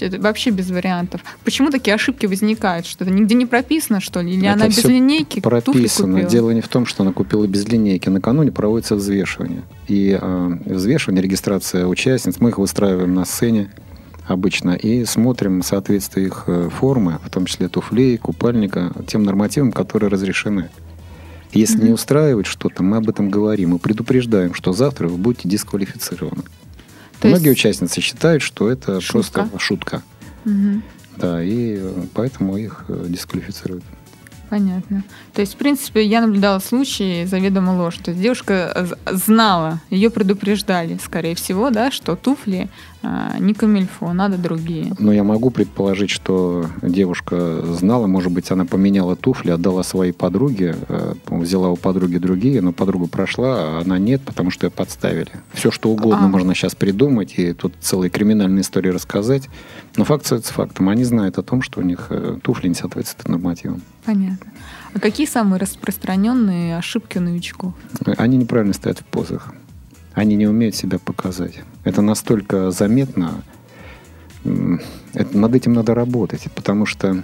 [0.00, 1.22] это вообще без вариантов.
[1.44, 2.86] Почему такие ошибки возникают?
[2.86, 4.32] Что это нигде не прописано, что ли?
[4.32, 5.40] Или это она без линейки?
[5.40, 6.24] Прописано.
[6.24, 8.08] Дело не в том, что она купила без линейки.
[8.08, 9.62] Накануне проводится взвешивание.
[9.86, 13.70] И э, взвешивание, регистрация участниц, мы их выстраиваем на сцене
[14.26, 20.10] обычно и смотрим соответствие их э, формы, в том числе туфлей, купальника, тем нормативам, которые
[20.10, 20.68] разрешены.
[21.52, 21.84] Если mm-hmm.
[21.84, 26.42] не устраивает что-то, мы об этом говорим и предупреждаем, что завтра вы будете дисквалифицированы.
[27.22, 27.60] То Многие есть...
[27.60, 29.42] участницы считают, что это шутка.
[29.42, 30.02] просто шутка.
[30.44, 30.82] Угу.
[31.18, 31.80] Да, и
[32.14, 33.84] поэтому их э, дисквалифицируют.
[34.50, 35.04] Понятно.
[35.32, 37.96] То есть, в принципе, я наблюдала случаи заведомо ложь.
[38.02, 42.68] То есть девушка знала, ее предупреждали, скорее всего, да, что туфли
[43.40, 44.94] не камильфо, надо другие.
[44.98, 50.76] Но я могу предположить, что девушка знала, может быть, она поменяла туфли, отдала своей подруге,
[50.88, 55.30] э, взяла у подруги другие, но подруга прошла, а она нет, потому что ее подставили.
[55.52, 56.28] Все, что угодно а.
[56.28, 59.48] можно сейчас придумать, и тут целые криминальные истории рассказать.
[59.96, 60.88] Но факт остается фактом.
[60.88, 63.82] Они знают о том, что у них э, туфли не соответствуют нормативам.
[64.04, 64.52] Понятно.
[64.94, 67.74] А какие самые распространенные ошибки у новичков?
[68.16, 69.52] Они неправильно стоят в позах.
[70.14, 71.60] Они не умеют себя показать.
[71.84, 73.42] Это настолько заметно.
[75.14, 77.22] Это, над этим надо работать, потому что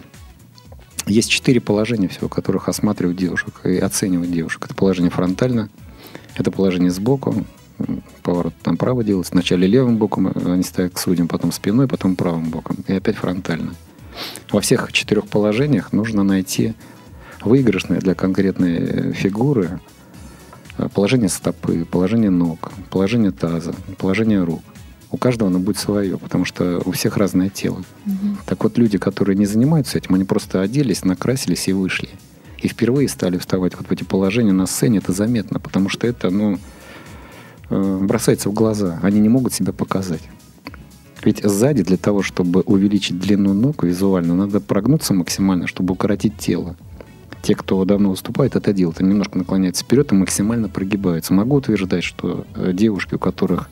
[1.07, 4.65] есть четыре положения всего, которых осматривают девушек и оценивают девушек.
[4.65, 5.69] Это положение фронтально,
[6.37, 7.45] это положение сбоку,
[8.23, 9.33] поворот там право делается.
[9.33, 12.77] Вначале левым боком они стоят к судьям, потом спиной, потом правым боком.
[12.87, 13.75] И опять фронтально.
[14.51, 16.75] Во всех четырех положениях нужно найти
[17.41, 19.79] выигрышное для конкретной фигуры э,
[20.95, 24.63] положение стопы, положение ног, положение таза, положение рук.
[25.11, 27.83] У каждого оно будет свое, потому что у всех разное тело.
[28.07, 28.37] Угу.
[28.47, 32.11] Так вот, люди, которые не занимаются этим, они просто оделись, накрасились и вышли.
[32.59, 36.29] И впервые стали вставать вот в эти положения на сцене, это заметно, потому что это,
[36.31, 36.59] ну,
[37.71, 38.99] э, бросается в глаза.
[39.03, 40.23] Они не могут себя показать.
[41.25, 46.77] Ведь сзади для того, чтобы увеличить длину ног визуально, надо прогнуться максимально, чтобы укоротить тело.
[47.43, 49.01] Те, кто давно выступает, это делают.
[49.01, 51.33] Они немножко наклоняются вперед и максимально прогибаются.
[51.33, 53.71] Могу утверждать, что э, девушки, у которых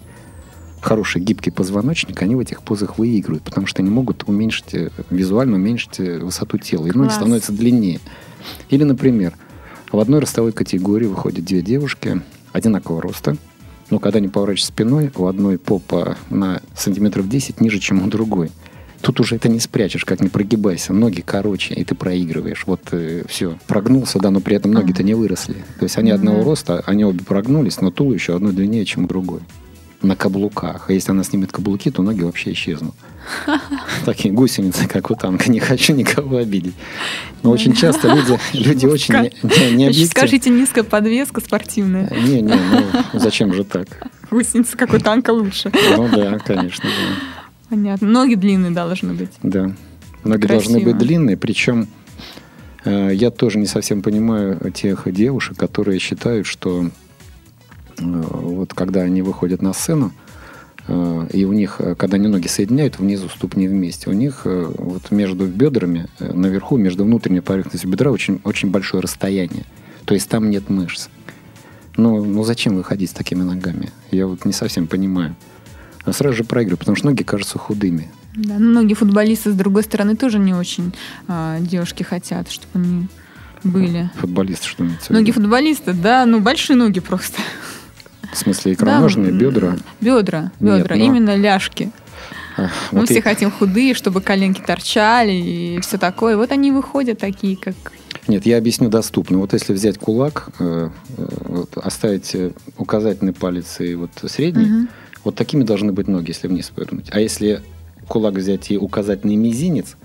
[0.81, 5.57] хороший гибкий позвоночник, они в этих позах выигрывают, потому что они могут уменьшить, э, визуально
[5.57, 8.01] уменьшить э, высоту тела, и ноги становятся длиннее.
[8.71, 9.35] Или, например,
[9.91, 13.37] в одной ростовой категории выходят две девушки одинакового роста,
[13.91, 18.51] но когда они поворачиваются спиной, у одной попа на сантиметров 10 ниже, чем у другой.
[19.07, 20.93] Тут уже это не спрячешь, как не прогибайся.
[20.93, 22.65] Ноги короче, и ты проигрываешь.
[22.67, 23.57] Вот э, все.
[23.69, 25.55] Прогнулся, да, но при этом ноги-то не выросли.
[25.79, 29.43] То есть они одного роста, они обе прогнулись, но туловище одно длиннее, чем у другой.
[30.03, 30.87] На каблуках.
[30.89, 32.97] А если она снимет каблуки, то ноги вообще исчезнут.
[34.05, 35.53] Такие гусеницы, как у танка.
[35.53, 36.75] Не хочу никого обидеть.
[37.45, 39.31] Но очень часто люди, люди очень не,
[39.77, 40.07] не объективны.
[40.11, 42.11] Скажите, низкая подвеска спортивная.
[42.11, 42.59] Не, не,
[43.13, 43.87] ну зачем же так?
[44.33, 45.71] Гусеница, как у танка, лучше.
[45.97, 46.89] Ну да, конечно.
[46.89, 47.36] Да.
[47.69, 48.09] Понятно.
[48.09, 49.33] Ноги длинные должны быть.
[49.43, 49.73] Да.
[50.25, 50.73] Ноги Красиво.
[50.73, 51.89] должны быть длинные, причем
[52.85, 59.23] э, я тоже не совсем понимаю тех девушек, которые считают, что э, вот когда они
[59.23, 60.13] выходят на сцену,
[60.89, 64.73] э, и у них, э, когда они ноги соединяют, внизу ступни вместе, у них э,
[64.79, 69.65] вот между бедрами, э, наверху, между внутренней поверхностью бедра очень, очень большое расстояние.
[70.05, 71.09] То есть там нет мышц.
[71.97, 73.91] Ну, ну зачем выходить с такими ногами?
[74.11, 75.35] Я вот не совсем понимаю
[76.07, 78.11] а сразу же проигрываю, потому что ноги кажутся худыми.
[78.35, 80.95] Да, но многие футболисты, с другой стороны, тоже не очень
[81.27, 83.09] а, девушки хотят, чтобы они
[83.65, 84.11] были.
[84.17, 87.41] Футболисты, что имеется Многие футболисты, да, ну большие ноги просто.
[88.33, 89.77] В смысле, икроножные, да, бедра?
[90.01, 90.95] Бедра, бедра, Нет, но...
[90.97, 91.91] именно ляжки.
[92.57, 93.23] А, Мы вот все и...
[93.23, 96.37] хотим худые, чтобы коленки торчали и все такое.
[96.37, 97.75] Вот они выходят такие, как...
[98.29, 99.39] Нет, я объясню доступно.
[99.39, 104.89] Вот если взять кулак, э, э, вот, оставить э, указательный палец и вот средний, угу
[105.27, 107.09] вот такими должны быть ноги, если вниз повернуть.
[107.11, 107.61] А если
[108.07, 109.97] кулак взять и указательный мизинец,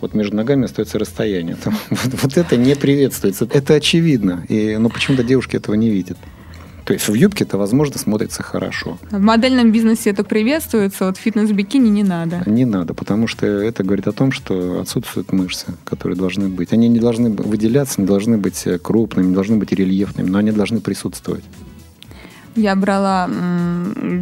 [0.00, 1.58] вот между ногами остается расстояние.
[1.90, 3.46] вот, вот это не приветствуется.
[3.52, 4.46] Это очевидно.
[4.48, 6.16] И, но почему-то девушки этого не видят.
[6.86, 8.98] То есть в юбке это, возможно, смотрится хорошо.
[9.10, 12.42] В модельном бизнесе это приветствуется, вот фитнес-бикини не надо.
[12.46, 16.72] Не надо, потому что это говорит о том, что отсутствуют мышцы, которые должны быть.
[16.72, 20.80] Они не должны выделяться, не должны быть крупными, не должны быть рельефными, но они должны
[20.80, 21.44] присутствовать.
[22.54, 23.28] Я брала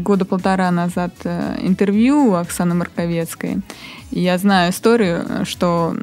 [0.02, 3.58] года полтора назад э, интервью у Оксаны Марковецкой.
[4.12, 5.96] Я знаю историю, что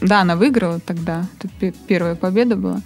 [0.00, 2.80] да, она выиграла тогда, это первая победа была.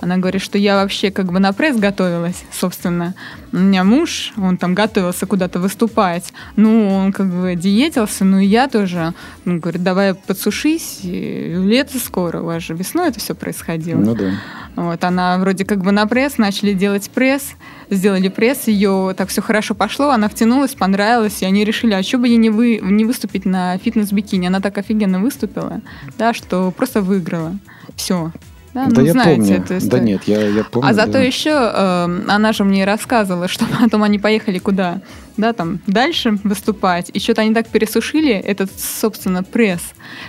[0.00, 3.14] Она говорит, что я вообще как бы на пресс готовилась, собственно.
[3.52, 6.32] У меня муж, он там готовился куда-то выступать.
[6.56, 9.12] Ну, он как бы диетился, ну и я тоже.
[9.44, 14.00] Он говорит, давай подсушись, лето скоро, у вас же весной это все происходило.
[14.00, 14.32] Ну да.
[14.76, 17.50] Вот, она вроде как бы на пресс, начали делать пресс,
[17.90, 22.18] сделали пресс, ее так все хорошо пошло, она втянулась, понравилась, и они решили, а что
[22.18, 24.46] бы ей не, вы, не выступить на фитнес-бикини?
[24.46, 25.80] Она так офигенно выступила,
[26.16, 27.58] да, что просто выиграла.
[27.96, 28.32] Все.
[28.72, 29.56] Да, да ну, я знаете помню.
[29.56, 29.90] Эту историю.
[29.90, 30.88] Да нет, я, я помню.
[30.88, 31.20] А зато да.
[31.20, 35.02] еще э, она же мне рассказывала, что потом они поехали куда?
[35.36, 37.10] Да, там дальше выступать.
[37.12, 39.82] И что-то они так пересушили этот, собственно, пресс,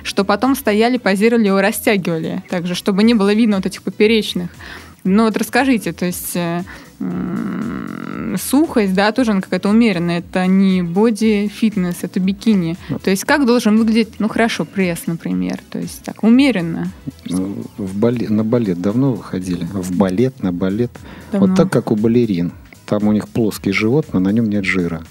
[0.04, 2.44] что потом стояли, позировали его, растягивали.
[2.50, 4.50] Также, чтобы не было видно вот этих поперечных.
[5.04, 6.64] Ну вот расскажите, то есть э,
[8.38, 10.20] сухость, да, тоже она какая-то умеренная.
[10.20, 12.78] Это не боди-фитнес, это бикини.
[12.90, 13.00] Ну.
[13.00, 15.60] То есть как должен выглядеть, ну хорошо, пресс, например.
[15.70, 16.92] То есть так, умеренно.
[17.26, 19.66] Ну, в балет, на балет давно выходили?
[19.66, 20.92] В балет, на балет.
[21.32, 21.48] Давно.
[21.48, 22.52] Вот так, как у балерин.
[22.86, 25.04] Там у них плоский живот, но на нем нет жира.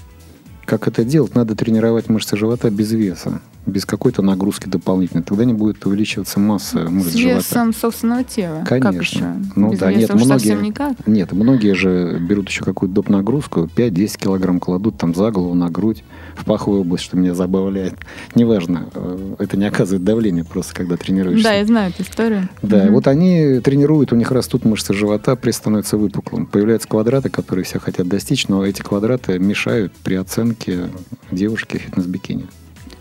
[0.65, 1.35] Как это делать?
[1.35, 5.23] Надо тренировать мышцы живота без веса без какой-то нагрузки дополнительной.
[5.23, 8.65] Тогда не будет увеличиваться масса мышц С весом собственного тела.
[8.67, 8.91] Конечно.
[8.91, 9.25] Как еще?
[9.57, 11.07] Ну без да, нет, многие, никак?
[11.07, 13.09] нет, многие же берут еще какую-то доп.
[13.09, 16.05] нагрузку, 5-10 килограмм кладут там за голову, на грудь,
[16.37, 17.95] в паховую область, что меня забавляет.
[18.35, 21.45] Неважно, э, это не оказывает давление просто, когда тренируешься.
[21.45, 22.49] Да, я знаю эту историю.
[22.63, 22.95] Да, угу.
[22.95, 26.47] вот они тренируют, у них растут мышцы живота, пресс становится выпуклым.
[26.47, 30.89] Появляются квадраты, которые все хотят достичь, но эти квадраты мешают при оценке
[31.31, 32.47] девушки фитнес-бикини.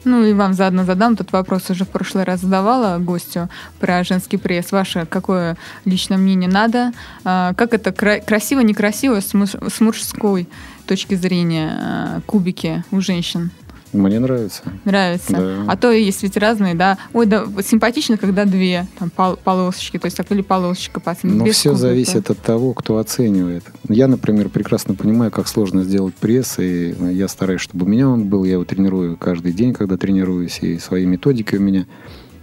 [0.05, 4.37] Ну и вам заодно задам тот вопрос, уже в прошлый раз задавала гостю про женский
[4.37, 4.71] пресс.
[4.71, 6.93] Ваше какое личное мнение надо?
[7.23, 10.47] А, как это красиво, некрасиво с, муж, с мужской
[10.85, 13.51] точки зрения а, кубики у женщин?
[13.91, 14.61] Мне нравится.
[14.85, 15.31] Нравится.
[15.31, 15.63] Да.
[15.67, 16.97] А то есть ведь разные, да.
[17.13, 21.45] Ой, да, симпатично, когда две там, пол полосочки, то есть так или полосочка по Но
[21.45, 21.87] все кубика.
[21.87, 23.63] зависит от того, кто оценивает.
[23.87, 28.25] Я, например, прекрасно понимаю, как сложно сделать пресс, и я стараюсь, чтобы у меня он
[28.25, 28.43] был.
[28.43, 31.85] Я его тренирую каждый день, когда тренируюсь, и свои методики у меня.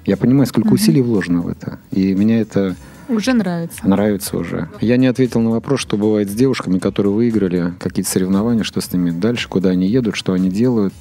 [0.04, 0.74] Я понимаю, сколько угу.
[0.74, 1.78] усилий вложено в это.
[1.90, 2.76] И меня это
[3.08, 3.86] уже нравится.
[3.86, 4.68] Нравится уже.
[4.80, 8.92] Я не ответил на вопрос, что бывает с девушками, которые выиграли какие-то соревнования, что с
[8.92, 10.92] ними дальше, куда они едут, что они делают.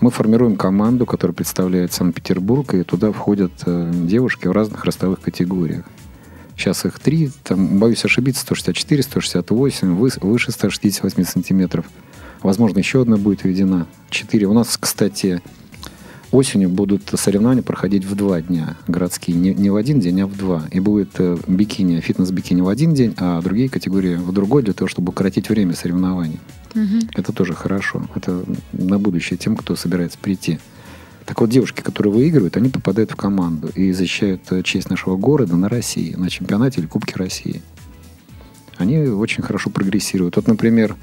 [0.00, 5.84] Мы формируем команду, которая представляет Санкт-Петербург, и туда входят э, девушки в разных ростовых категориях.
[6.56, 11.84] Сейчас их три, там, боюсь ошибиться, 164, 168, выше 168 сантиметров.
[12.42, 13.86] Возможно, еще одна будет введена.
[14.10, 14.46] Четыре.
[14.46, 15.42] У нас, кстати,
[16.30, 19.36] осенью будут соревнования проходить в два дня городские.
[19.36, 20.64] Не, не в один день, а в два.
[20.70, 24.88] И будет э, бикини, фитнес-бикини в один день, а другие категории в другой, для того,
[24.88, 26.40] чтобы укоротить время соревнований.
[26.74, 27.08] Угу.
[27.14, 28.06] Это тоже хорошо.
[28.14, 30.58] Это на будущее тем, кто собирается прийти.
[31.24, 35.56] Так вот, девушки, которые выигрывают, они попадают в команду и защищают э, честь нашего города
[35.56, 37.62] на России, на чемпионате или Кубке России.
[38.76, 40.36] Они очень хорошо прогрессируют.
[40.36, 40.96] Вот, например,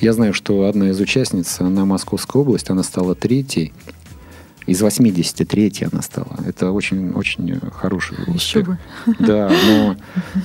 [0.00, 3.72] я знаю, что одна из участниц, она Московская область, она стала третьей
[4.66, 6.38] из 83 она стала.
[6.44, 8.34] Это очень, очень хороший успех.
[8.34, 8.78] Еще бы.
[9.20, 9.96] Да, но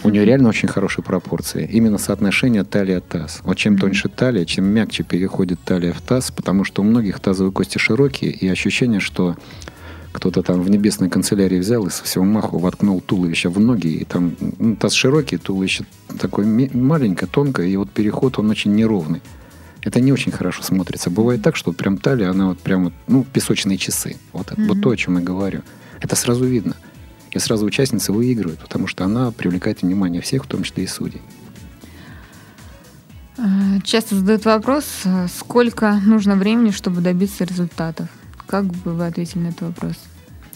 [0.03, 1.67] у нее реально очень хорошие пропорции.
[1.71, 3.41] Именно соотношение талия-таз.
[3.43, 7.51] Вот чем тоньше талия, чем мягче переходит талия в таз, потому что у многих тазовые
[7.51, 9.36] кости широкие, и ощущение, что
[10.12, 14.05] кто-то там в небесной канцелярии взял и со всего маху воткнул туловище в ноги, и
[14.05, 15.86] там ну, таз широкий, туловище
[16.19, 19.21] такое маленькое, тонкое, и вот переход, он очень неровный
[19.84, 21.10] это не очень хорошо смотрится.
[21.10, 24.17] Бывает так, что прям талия, она вот прям вот, ну, песочные часы.
[24.34, 24.67] Вот, mm-hmm.
[24.67, 25.62] вот то, о чем я говорю.
[26.00, 26.76] Это сразу видно.
[27.32, 31.22] И сразу участница выигрывает, потому что она привлекает внимание всех, в том числе и судей.
[33.38, 38.08] А, часто задают вопрос, а, сколько нужно времени, чтобы добиться результатов.
[38.48, 39.96] Как бы вы ответили на этот вопрос?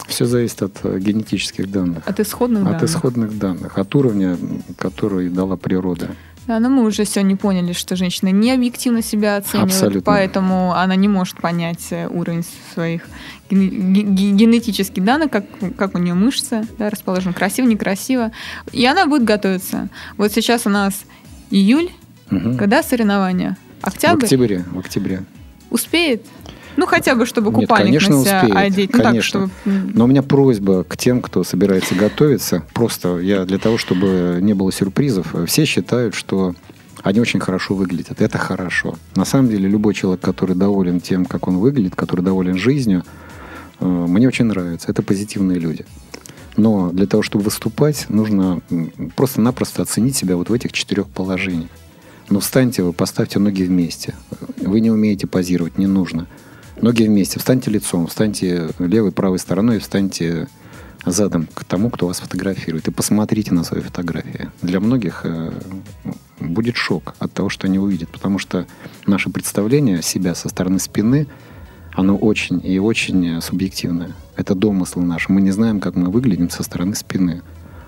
[0.06, 2.06] Все зависит от э, генетических данных.
[2.06, 2.82] От исходных от данных?
[2.82, 4.38] От исходных данных, от уровня,
[4.78, 6.10] который дала природа.
[6.46, 10.02] Да, но мы уже сегодня поняли, что женщина не объективно себя оценивает, Абсолютно.
[10.02, 13.02] поэтому она не может понять э, уровень своих
[13.50, 15.44] генетических данных, как,
[15.76, 18.32] как у нее мышцы да, расположены, красиво, некрасиво.
[18.72, 19.88] И она будет готовиться.
[20.16, 21.04] Вот сейчас у нас
[21.50, 21.90] июль,
[22.30, 22.56] угу.
[22.56, 23.56] когда соревнования?
[23.82, 24.20] Октябрь?
[24.20, 24.64] В октябре.
[24.70, 25.24] В октябре.
[25.70, 26.24] Успеет?
[26.76, 28.92] Ну, хотя бы, чтобы купальник Нет, конечно, на себя успеет, одеть.
[28.92, 29.40] Ну, конечно.
[29.40, 29.92] Так, чтобы...
[29.94, 32.62] Но у меня просьба к тем, кто собирается готовиться.
[32.74, 35.34] Просто я для того, чтобы не было сюрпризов.
[35.46, 36.54] Все считают, что
[37.02, 38.20] они очень хорошо выглядят.
[38.20, 38.96] Это хорошо.
[39.14, 43.04] На самом деле, любой человек, который доволен тем, как он выглядит, который доволен жизнью,
[43.80, 44.90] э, мне очень нравится.
[44.90, 45.86] Это позитивные люди.
[46.56, 48.60] Но для того, чтобы выступать, нужно
[49.14, 51.70] просто-напросто оценить себя вот в этих четырех положениях.
[52.28, 54.14] Ну, встаньте вы, поставьте ноги вместе.
[54.60, 56.26] Вы не умеете позировать, не нужно.
[56.80, 60.48] Ноги вместе, встаньте лицом, встаньте левой, правой стороной, встаньте
[61.06, 62.88] задом к тому, кто вас фотографирует.
[62.88, 64.50] И посмотрите на свои фотографии.
[64.60, 65.52] Для многих э,
[66.40, 68.10] будет шок от того, что они увидят.
[68.10, 68.66] Потому что
[69.06, 71.28] наше представление себя со стороны спины,
[71.94, 74.12] оно очень и очень субъективное.
[74.36, 75.32] Это домыслы наши.
[75.32, 77.42] Мы не знаем, как мы выглядим со стороны спины.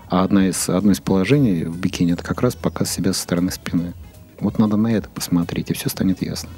[0.08, 3.50] А одна из, одно из положений в бикини– это как раз показ себя со стороны
[3.50, 3.92] спины.
[4.40, 6.48] Вот надо на это посмотреть, и все станет ясно.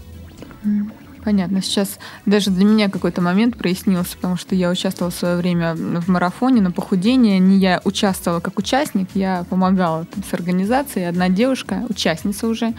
[1.25, 1.61] Понятно.
[1.61, 6.09] Сейчас даже для меня какой-то момент прояснился, потому что я участвовала в свое время в
[6.09, 7.39] марафоне на похудение.
[7.39, 11.07] Не я участвовала как участник, я помогала там, с организацией.
[11.07, 12.73] Одна девушка, участница уже,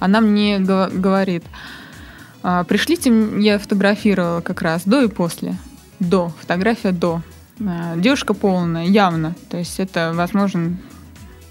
[0.00, 1.44] она мне говорит,
[2.42, 5.56] «А, пришлите, я фотографировала как раз до и после.
[5.98, 7.22] До, фотография до.
[7.60, 9.34] А, девушка полная, явно.
[9.50, 10.76] То есть это, возможно,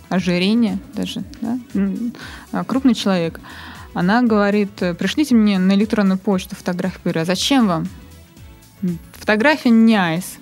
[0.10, 1.60] ожирение даже, да?
[2.52, 3.40] А, крупный человек.
[3.98, 7.02] Она говорит, пришлите мне на электронную почту фотографию.
[7.04, 7.88] Говорю, а зачем вам?
[9.14, 10.38] Фотография не айс.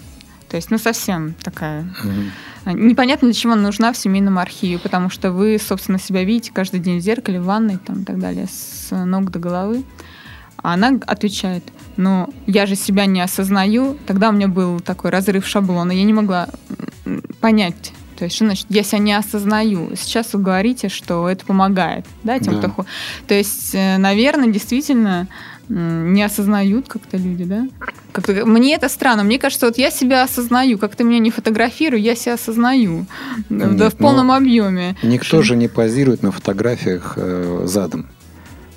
[0.49, 1.85] То есть, ну, совсем такая...
[2.65, 2.73] Угу.
[2.73, 6.81] Непонятно, для чего она нужна в семейном архиве, потому что вы, собственно, себя видите каждый
[6.81, 9.85] день в зеркале, в ванной там, и так далее, с ног до головы.
[10.57, 11.63] А она отвечает,
[11.95, 13.97] ну, я же себя не осознаю.
[14.05, 15.93] Тогда у меня был такой разрыв шаблона.
[15.93, 16.49] Я не могла
[17.39, 19.91] понять, то есть, что значит, я себя не осознаю.
[19.95, 22.69] Сейчас вы говорите, что это помогает, да, тем, да.
[22.69, 22.85] кто...
[23.27, 25.27] То есть, э, наверное, действительно
[25.67, 27.67] не осознают как-то люди, да?
[28.11, 29.23] Как-то, мне это странно.
[29.23, 30.77] Мне кажется, вот я себя осознаю.
[30.77, 33.05] Как ты меня не фотографируй, я себя осознаю.
[33.49, 34.95] Нет, да, в полном объеме.
[35.01, 35.41] Никто что...
[35.41, 38.07] же не позирует на фотографиях э, задом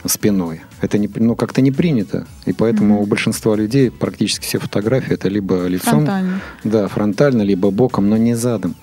[0.07, 0.63] спиной.
[0.81, 2.27] Это не, ну, как-то не принято.
[2.47, 3.03] И поэтому mm-hmm.
[3.03, 6.41] у большинства людей практически все фотографии это либо лицом, фронтально.
[6.65, 8.75] да, фронтально, либо боком, но не задом.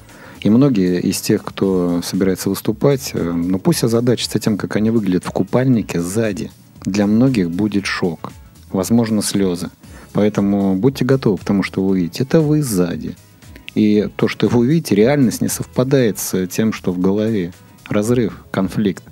[0.45, 5.25] И многие из тех, кто собирается выступать, э, ну пусть озадачатся тем, как они выглядят
[5.25, 6.51] в купальнике сзади.
[6.81, 8.31] Для многих будет шок,
[8.69, 9.71] возможно, слезы.
[10.13, 12.21] Поэтому будьте готовы к тому, что вы увидите.
[12.21, 13.15] Это вы сзади.
[13.73, 17.51] И то, что вы увидите, реальность не совпадает с тем, что в голове.
[17.89, 19.03] Разрыв, конфликт.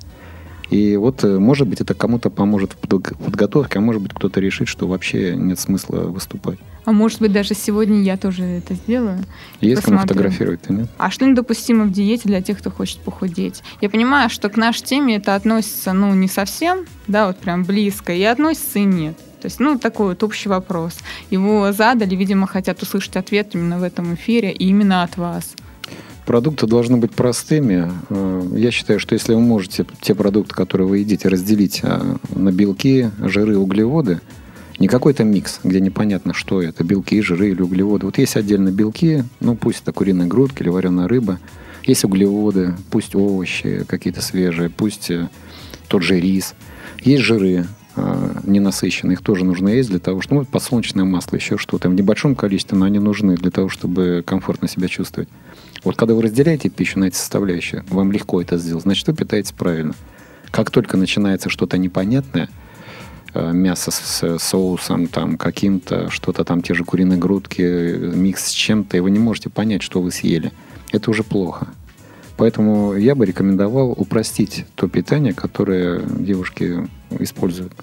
[0.70, 4.68] И вот, э, может быть, это кому-то поможет в подготовке, а может быть, кто-то решит,
[4.68, 6.60] что вообще нет смысла выступать.
[6.86, 9.24] А может быть, даже сегодня я тоже это сделаю.
[9.62, 10.90] Есть кому фотографировать-то, нет?
[10.98, 13.64] А что недопустимо в диете для тех, кто хочет похудеть?
[13.82, 18.14] Я понимаю, что к нашей теме это относится, ну, не совсем, да, вот прям близко,
[18.14, 19.18] и относится и нет.
[19.42, 20.98] То есть, ну, такой вот общий вопрос.
[21.30, 25.54] Его задали, видимо, хотят услышать ответ именно в этом эфире и именно от вас.
[26.26, 27.92] Продукты должны быть простыми.
[28.10, 32.52] Э, я считаю, что если вы можете те продукты, которые вы едите, разделить э, на
[32.52, 34.22] белки, жиры, углеводы,
[34.80, 38.06] не какой-то микс, где непонятно, что это, белки, жиры или углеводы.
[38.06, 41.40] Вот есть отдельно белки, ну пусть это куриная грудка или вареная рыба.
[41.84, 45.30] Есть углеводы, пусть овощи какие-то свежие, пусть э,
[45.90, 46.56] тот же рис.
[47.04, 47.68] Есть жиры,
[48.54, 51.90] ненасыщенные, их тоже нужно есть для того, чтобы ну, подсолнечное масло, еще что-то.
[51.90, 55.30] В небольшом количестве, но они нужны для того, чтобы комфортно себя чувствовать.
[55.84, 59.52] Вот когда вы разделяете пищу на эти составляющие, вам легко это сделать, значит, вы питаетесь
[59.52, 59.94] правильно.
[60.52, 62.48] Как только начинается что-то непонятное,
[63.34, 67.62] э, мясо с соусом там каким-то, что-то там, те же куриные грудки,
[68.16, 70.52] микс с чем-то, и вы не можете понять, что вы съели.
[70.92, 71.68] Это уже плохо.
[72.38, 76.88] Поэтому я бы рекомендовал упростить то питание, которое девушки
[77.20, 77.74] используют.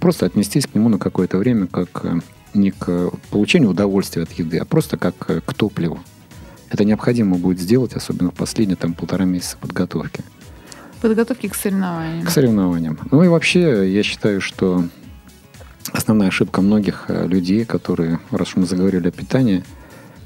[0.00, 2.20] Просто отнестись к нему на какое-то время как э,
[2.54, 6.00] не к получению удовольствия от еды, а просто как э, к топливу.
[6.70, 10.24] Это необходимо будет сделать, особенно в последние там, полтора месяца подготовки.
[11.02, 12.24] Подготовки к соревнованиям.
[12.24, 12.98] К соревнованиям.
[13.10, 14.84] Ну и вообще, я считаю, что
[15.92, 19.64] основная ошибка многих э, людей, которые, раз уж мы заговорили о питании,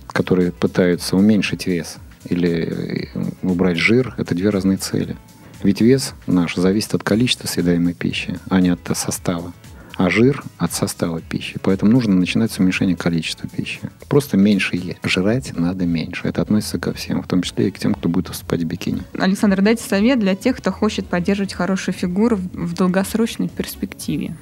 [0.06, 3.10] которые пытаются уменьшить вес или
[3.42, 5.16] убрать жир, это две разные цели.
[5.64, 9.52] Ведь вес наш зависит от количества съедаемой пищи, а не от состава
[9.96, 11.58] а жир от состава пищи.
[11.62, 13.80] Поэтому нужно начинать с уменьшения количества пищи.
[14.08, 14.98] Просто меньше есть.
[15.04, 16.22] Жрать надо меньше.
[16.28, 19.02] Это относится ко всем, в том числе и к тем, кто будет выступать в бикини.
[19.18, 24.36] Александр, дайте совет для тех, кто хочет поддерживать хорошую фигуру в долгосрочной перспективе.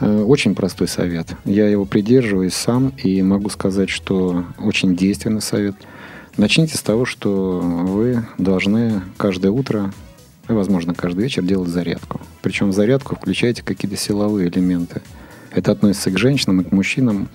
[0.00, 1.34] Э, очень простой совет.
[1.44, 5.74] Я его придерживаюсь сам и могу сказать, что очень действенный совет.
[6.36, 9.92] Начните с того, что вы должны каждое утро
[10.48, 12.20] и, возможно, каждый вечер делать зарядку.
[12.48, 15.02] Причем в зарядку включайте какие-то силовые элементы.
[15.50, 17.28] Это относится к женщинам и к мужчинам.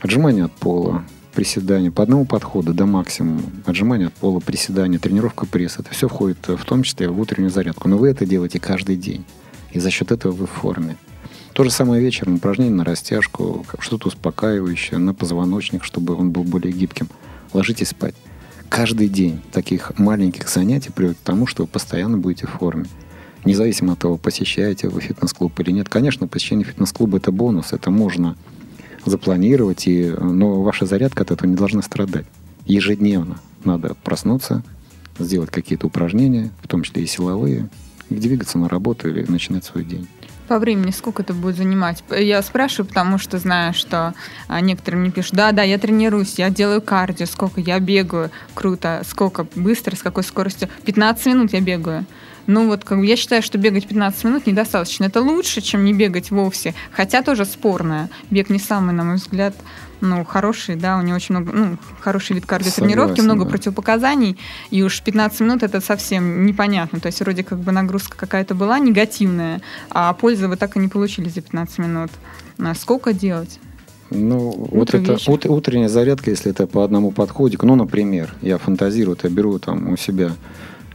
[0.00, 1.04] Отжимание от пола,
[1.34, 5.82] приседания по одному подходу до максимума, отжимания от пола, приседания, тренировка пресса.
[5.82, 7.88] Это все входит в том числе в утреннюю зарядку.
[7.88, 9.24] Но вы это делаете каждый день.
[9.70, 10.96] И за счет этого вы в форме.
[11.52, 16.72] То же самое вечером, упражнение на растяжку, что-то успокаивающее, на позвоночник, чтобы он был более
[16.72, 17.06] гибким.
[17.52, 18.16] Ложитесь спать.
[18.68, 22.86] Каждый день таких маленьких занятий приводит к тому, что вы постоянно будете в форме.
[23.46, 25.88] Независимо от того, посещаете вы фитнес-клуб или нет.
[25.88, 28.36] Конечно, посещение фитнес-клуба– это бонус, это можно
[29.04, 32.26] запланировать, и, но ваша зарядка от этого не должна страдать.
[32.66, 34.64] Ежедневно надо проснуться,
[35.20, 37.68] сделать какие-то упражнения, в том числе и силовые,
[38.10, 40.08] и двигаться на работу или начинать свой день.
[40.48, 42.02] По времени сколько это будет занимать?
[42.10, 44.14] Я спрашиваю, потому что знаю, что
[44.48, 49.02] а, некоторые мне пишут, да, да, я тренируюсь, я делаю кардио, сколько я бегаю, круто,
[49.08, 50.68] сколько, быстро, с какой скоростью.
[50.84, 52.06] 15 минут я бегаю.
[52.46, 55.04] Ну вот как бы я считаю, что бегать 15 минут недостаточно.
[55.04, 56.74] Это лучше, чем не бегать вовсе.
[56.92, 58.08] Хотя тоже спорное.
[58.30, 59.54] Бег не самый, на мой взгляд,
[60.00, 63.50] ну, хороший, да, у него очень много, ну, хороший вид кардиотренировки, много да.
[63.50, 64.36] противопоказаний,
[64.70, 67.00] и уж 15 минут это совсем непонятно.
[67.00, 70.88] То есть вроде как бы нагрузка какая-то была негативная, а пользы вы так и не
[70.88, 72.10] получили за 15 минут.
[72.58, 73.58] А сколько делать?
[74.10, 78.58] Ну, Утро, вот это ут, утренняя зарядка, если это по одному подходику, ну, например, я
[78.58, 80.32] фантазирую, я беру там у себя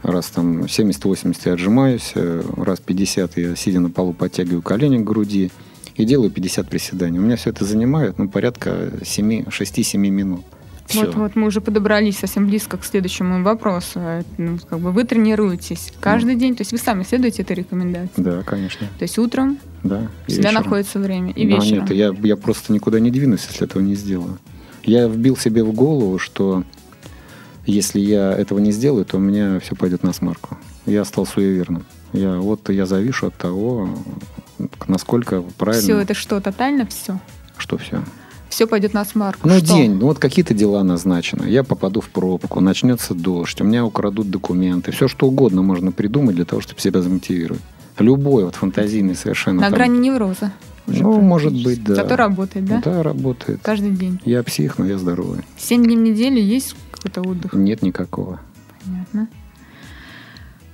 [0.03, 5.03] раз там 70-80 я отжимаюсь, э, раз 50 я сидя на полу подтягиваю колени к
[5.03, 5.51] груди,
[5.95, 7.19] и делаю 50 приседаний.
[7.19, 10.41] У меня все это занимает ну, порядка 6-7 минут.
[10.87, 11.05] Все.
[11.05, 14.01] Вот, вот мы уже подобрались совсем близко к следующему вопросу.
[14.37, 16.39] Ну, как бы вы тренируетесь каждый mm.
[16.39, 18.11] день, то есть вы сами следуете этой рекомендации?
[18.17, 18.87] Да, конечно.
[18.99, 20.63] То есть утром да, всегда вечером.
[20.63, 21.85] находится время и вечером?
[21.85, 24.37] нет, я, я просто никуда не двинусь, если этого не сделаю.
[24.83, 26.63] Я вбил себе в голову, что
[27.65, 30.57] если я этого не сделаю, то у меня все пойдет на смарку.
[30.85, 31.85] Я стал суеверным.
[32.13, 33.89] Я, вот я завишу от того,
[34.87, 35.83] насколько правильно.
[35.83, 37.19] Все, это что, тотально все?
[37.57, 38.03] Что все?
[38.49, 39.47] Все пойдет на смарку.
[39.47, 39.65] Ну, что?
[39.65, 41.47] день, ну вот какие-то дела назначены.
[41.47, 44.91] Я попаду в пробку, начнется дождь, у меня украдут документы.
[44.91, 47.61] Все, что угодно можно придумать для того, чтобы себя замотивировать.
[47.97, 49.61] Любой вот фантазийный совершенно.
[49.61, 49.75] На там...
[49.75, 50.51] грани невроза.
[50.87, 51.95] Ну, может быть, да.
[51.95, 52.81] Зато работает, да?
[52.83, 53.59] Да, работает.
[53.61, 54.19] Каждый день.
[54.25, 55.41] Я псих, но я здоровый.
[55.57, 57.53] Семь дней в неделю есть какой-то отдых?
[57.53, 58.39] Нет никакого.
[58.83, 59.27] Понятно.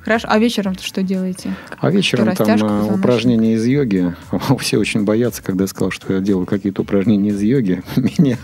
[0.08, 0.28] Хорошо.
[0.32, 1.54] А вечером что делаете?
[1.80, 4.16] А вечером там а, упражнения из йоги.
[4.60, 7.84] Все очень боятся, когда я сказал, что я делаю какие-то упражнения из йоги.
[7.98, 8.38] Меня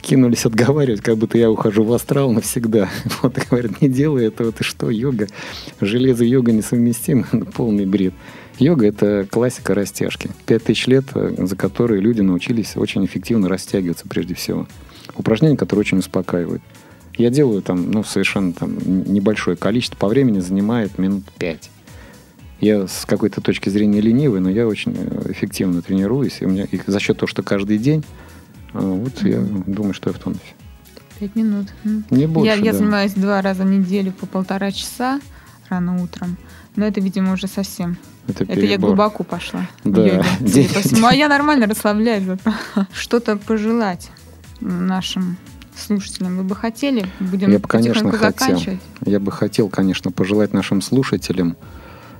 [0.00, 2.88] кинулись отговаривать, как будто я ухожу в астрал навсегда.
[3.22, 5.28] Вот, говорят, не делай этого, ты что, йога?
[5.80, 7.24] Железо и йога несовместимы.
[7.54, 8.12] Полный бред.
[8.58, 10.30] Йога– это классика растяжки.
[10.44, 14.66] Пять тысяч лет, за которые люди научились очень эффективно растягиваться прежде всего.
[15.14, 16.62] Упражнения, которые очень успокаивают.
[17.16, 19.96] Я делаю там, ну, совершенно там небольшое количество.
[19.96, 21.70] По времени занимает минут пять.
[22.60, 26.38] Я с какой-то точки зрения ленивый, но я очень э, эффективно тренируюсь.
[26.40, 28.04] И, у меня, и за счет того, что каждый день,
[28.72, 29.30] э, вот mm-hmm.
[29.30, 30.42] я думаю, что я в тонусе.
[31.18, 31.68] Пять минут.
[32.10, 32.62] Не больше, я, да.
[32.62, 35.20] я занимаюсь два раза в неделю по полтора часа
[35.68, 36.36] рано утром.
[36.76, 37.96] Но это, видимо, уже совсем.
[38.28, 39.66] Это, это я глубоко пошла.
[39.84, 40.22] Да.
[41.00, 42.40] Моя нормально расслабляет.
[42.92, 44.10] Что-то пожелать
[44.60, 45.36] нашим
[45.78, 47.06] слушателям вы бы хотели?
[47.20, 48.60] Будем я бы, конечно, хотел.
[49.04, 51.56] Я бы хотел, конечно, пожелать нашим слушателям,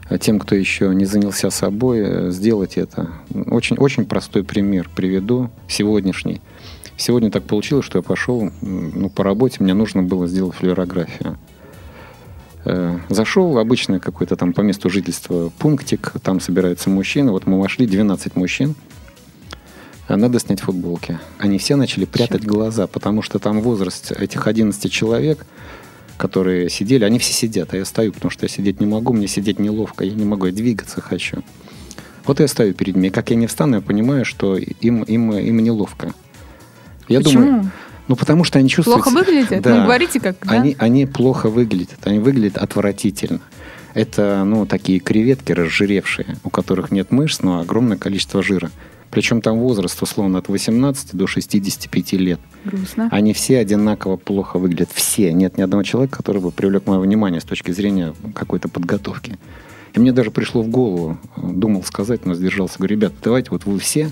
[0.09, 3.11] э, тем, кто еще не занялся собой, э, сделать это.
[3.47, 6.41] Очень, очень простой пример приведу, сегодняшний.
[6.97, 11.39] Сегодня так получилось, что я пошел ну, по работе, мне нужно было сделать флюорографию.
[12.65, 17.31] Э, зашел обычно какой-то там по месту жительства пунктик, там собираются мужчины.
[17.33, 18.75] Вот мы вошли, 12 мужчин–
[20.09, 21.19] надо снять футболки.
[21.39, 22.45] Они все начали прятать Черт.
[22.45, 25.45] глаза, потому что там возраст этих 11 человек,
[26.17, 29.27] которые сидели, они все сидят, а я стою, потому что я сидеть не могу, мне
[29.27, 31.43] сидеть неловко, я не могу, я двигаться хочу.
[32.25, 33.09] Вот я стою перед ними.
[33.09, 36.13] Как я не встану, я понимаю, что им, им, им неловко.
[37.09, 37.45] Я Почему?
[37.45, 37.71] думаю,
[38.09, 39.03] ну, потому что они чувствуют...
[39.03, 39.63] Плохо выглядят?
[39.63, 39.77] Да.
[39.77, 40.53] Ну, говорите как, да?
[40.53, 43.41] Они, они плохо выглядят, они выглядят отвратительно.
[43.95, 48.71] Это, ну, такие креветки разжиревшие, у которых нет мышц, но огромное количество жира.
[49.11, 52.41] Причем там возраст, условно, от 18 до 65 лет.
[52.65, 53.09] Грустно.
[53.11, 54.91] Они все одинаково плохо выглядят.
[54.93, 55.33] Все.
[55.33, 59.39] Нет ни одного человека, который бы привлек мое внимание с точки зрения какой-то подготовки.
[59.95, 62.77] И мне даже пришло в голову, думал сказать, но сдержался.
[62.79, 64.11] Говорю, ребят, давайте вот вы все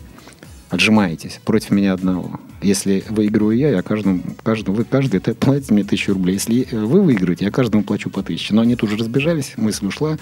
[0.70, 2.40] отжимаетесь против меня одного.
[2.62, 6.34] Если выиграю я, я каждому, каждому, вы каждый это платите мне тысячу рублей.
[6.34, 8.54] Если вы выиграете, я каждому плачу по тысяче.
[8.54, 10.16] Но они тут же разбежались, мысль ушла.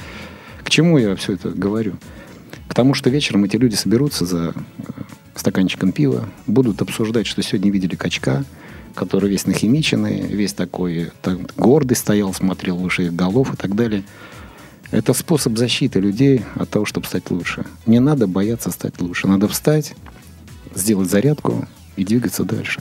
[0.64, 1.94] К чему я все это говорю?
[2.72, 4.82] К тому, что вечером эти люди соберутся за э,
[5.34, 8.46] стаканчиком пива, будут обсуждать, что сегодня видели качка,
[8.94, 14.04] который весь нахимиченный, весь такой так, гордый стоял, смотрел выше их голов и так далее.
[14.90, 17.66] Это способ защиты людей от того, чтобы стать лучше.
[17.84, 19.28] Не надо бояться стать лучше.
[19.28, 19.94] Надо встать,
[20.74, 22.80] сделать зарядку и двигаться дальше.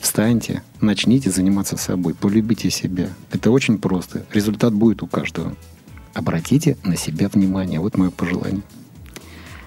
[0.00, 3.08] Встаньте, начните заниматься собой, полюбите себя.
[3.32, 4.26] Это очень просто.
[4.34, 5.56] Результат будет у каждого.
[6.12, 7.80] Обратите на себя внимание.
[7.80, 8.60] Вот мое пожелание.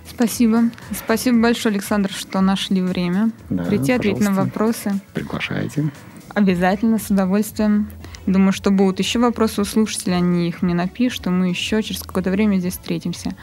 [0.07, 0.63] Спасибо.
[0.91, 3.31] Спасибо большое, Александр, что нашли время.
[3.49, 4.99] Да, Прийти ответить на вопросы.
[5.13, 5.91] Приглашайте.
[6.33, 7.89] Обязательно, с удовольствием.
[8.25, 12.01] Думаю, что будут еще вопросы у слушателей, они их мне напишут, и мы еще через
[12.01, 13.35] какое-то время здесь встретимся.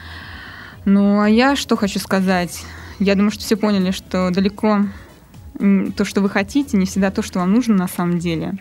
[0.85, 2.65] Ну, а я что хочу сказать?
[2.99, 4.87] Я думаю, что все поняли, что далеко
[5.97, 8.55] то, что вы хотите, не всегда то, что вам нужно на самом деле.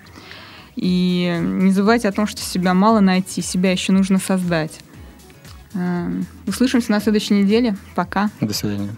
[0.76, 4.80] И не забывайте о том, что себя мало найти, себя еще нужно создать.
[5.74, 7.76] Эм, Услышимся на следующей неделе.
[7.96, 8.30] Пока.
[8.42, 8.90] До свидания.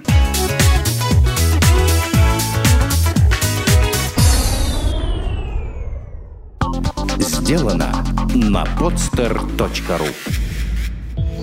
[7.19, 10.07] Сделано на podster.ru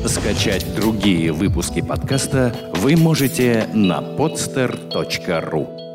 [0.09, 5.88] Скачать другие выпуски подкаста вы можете на podster.ru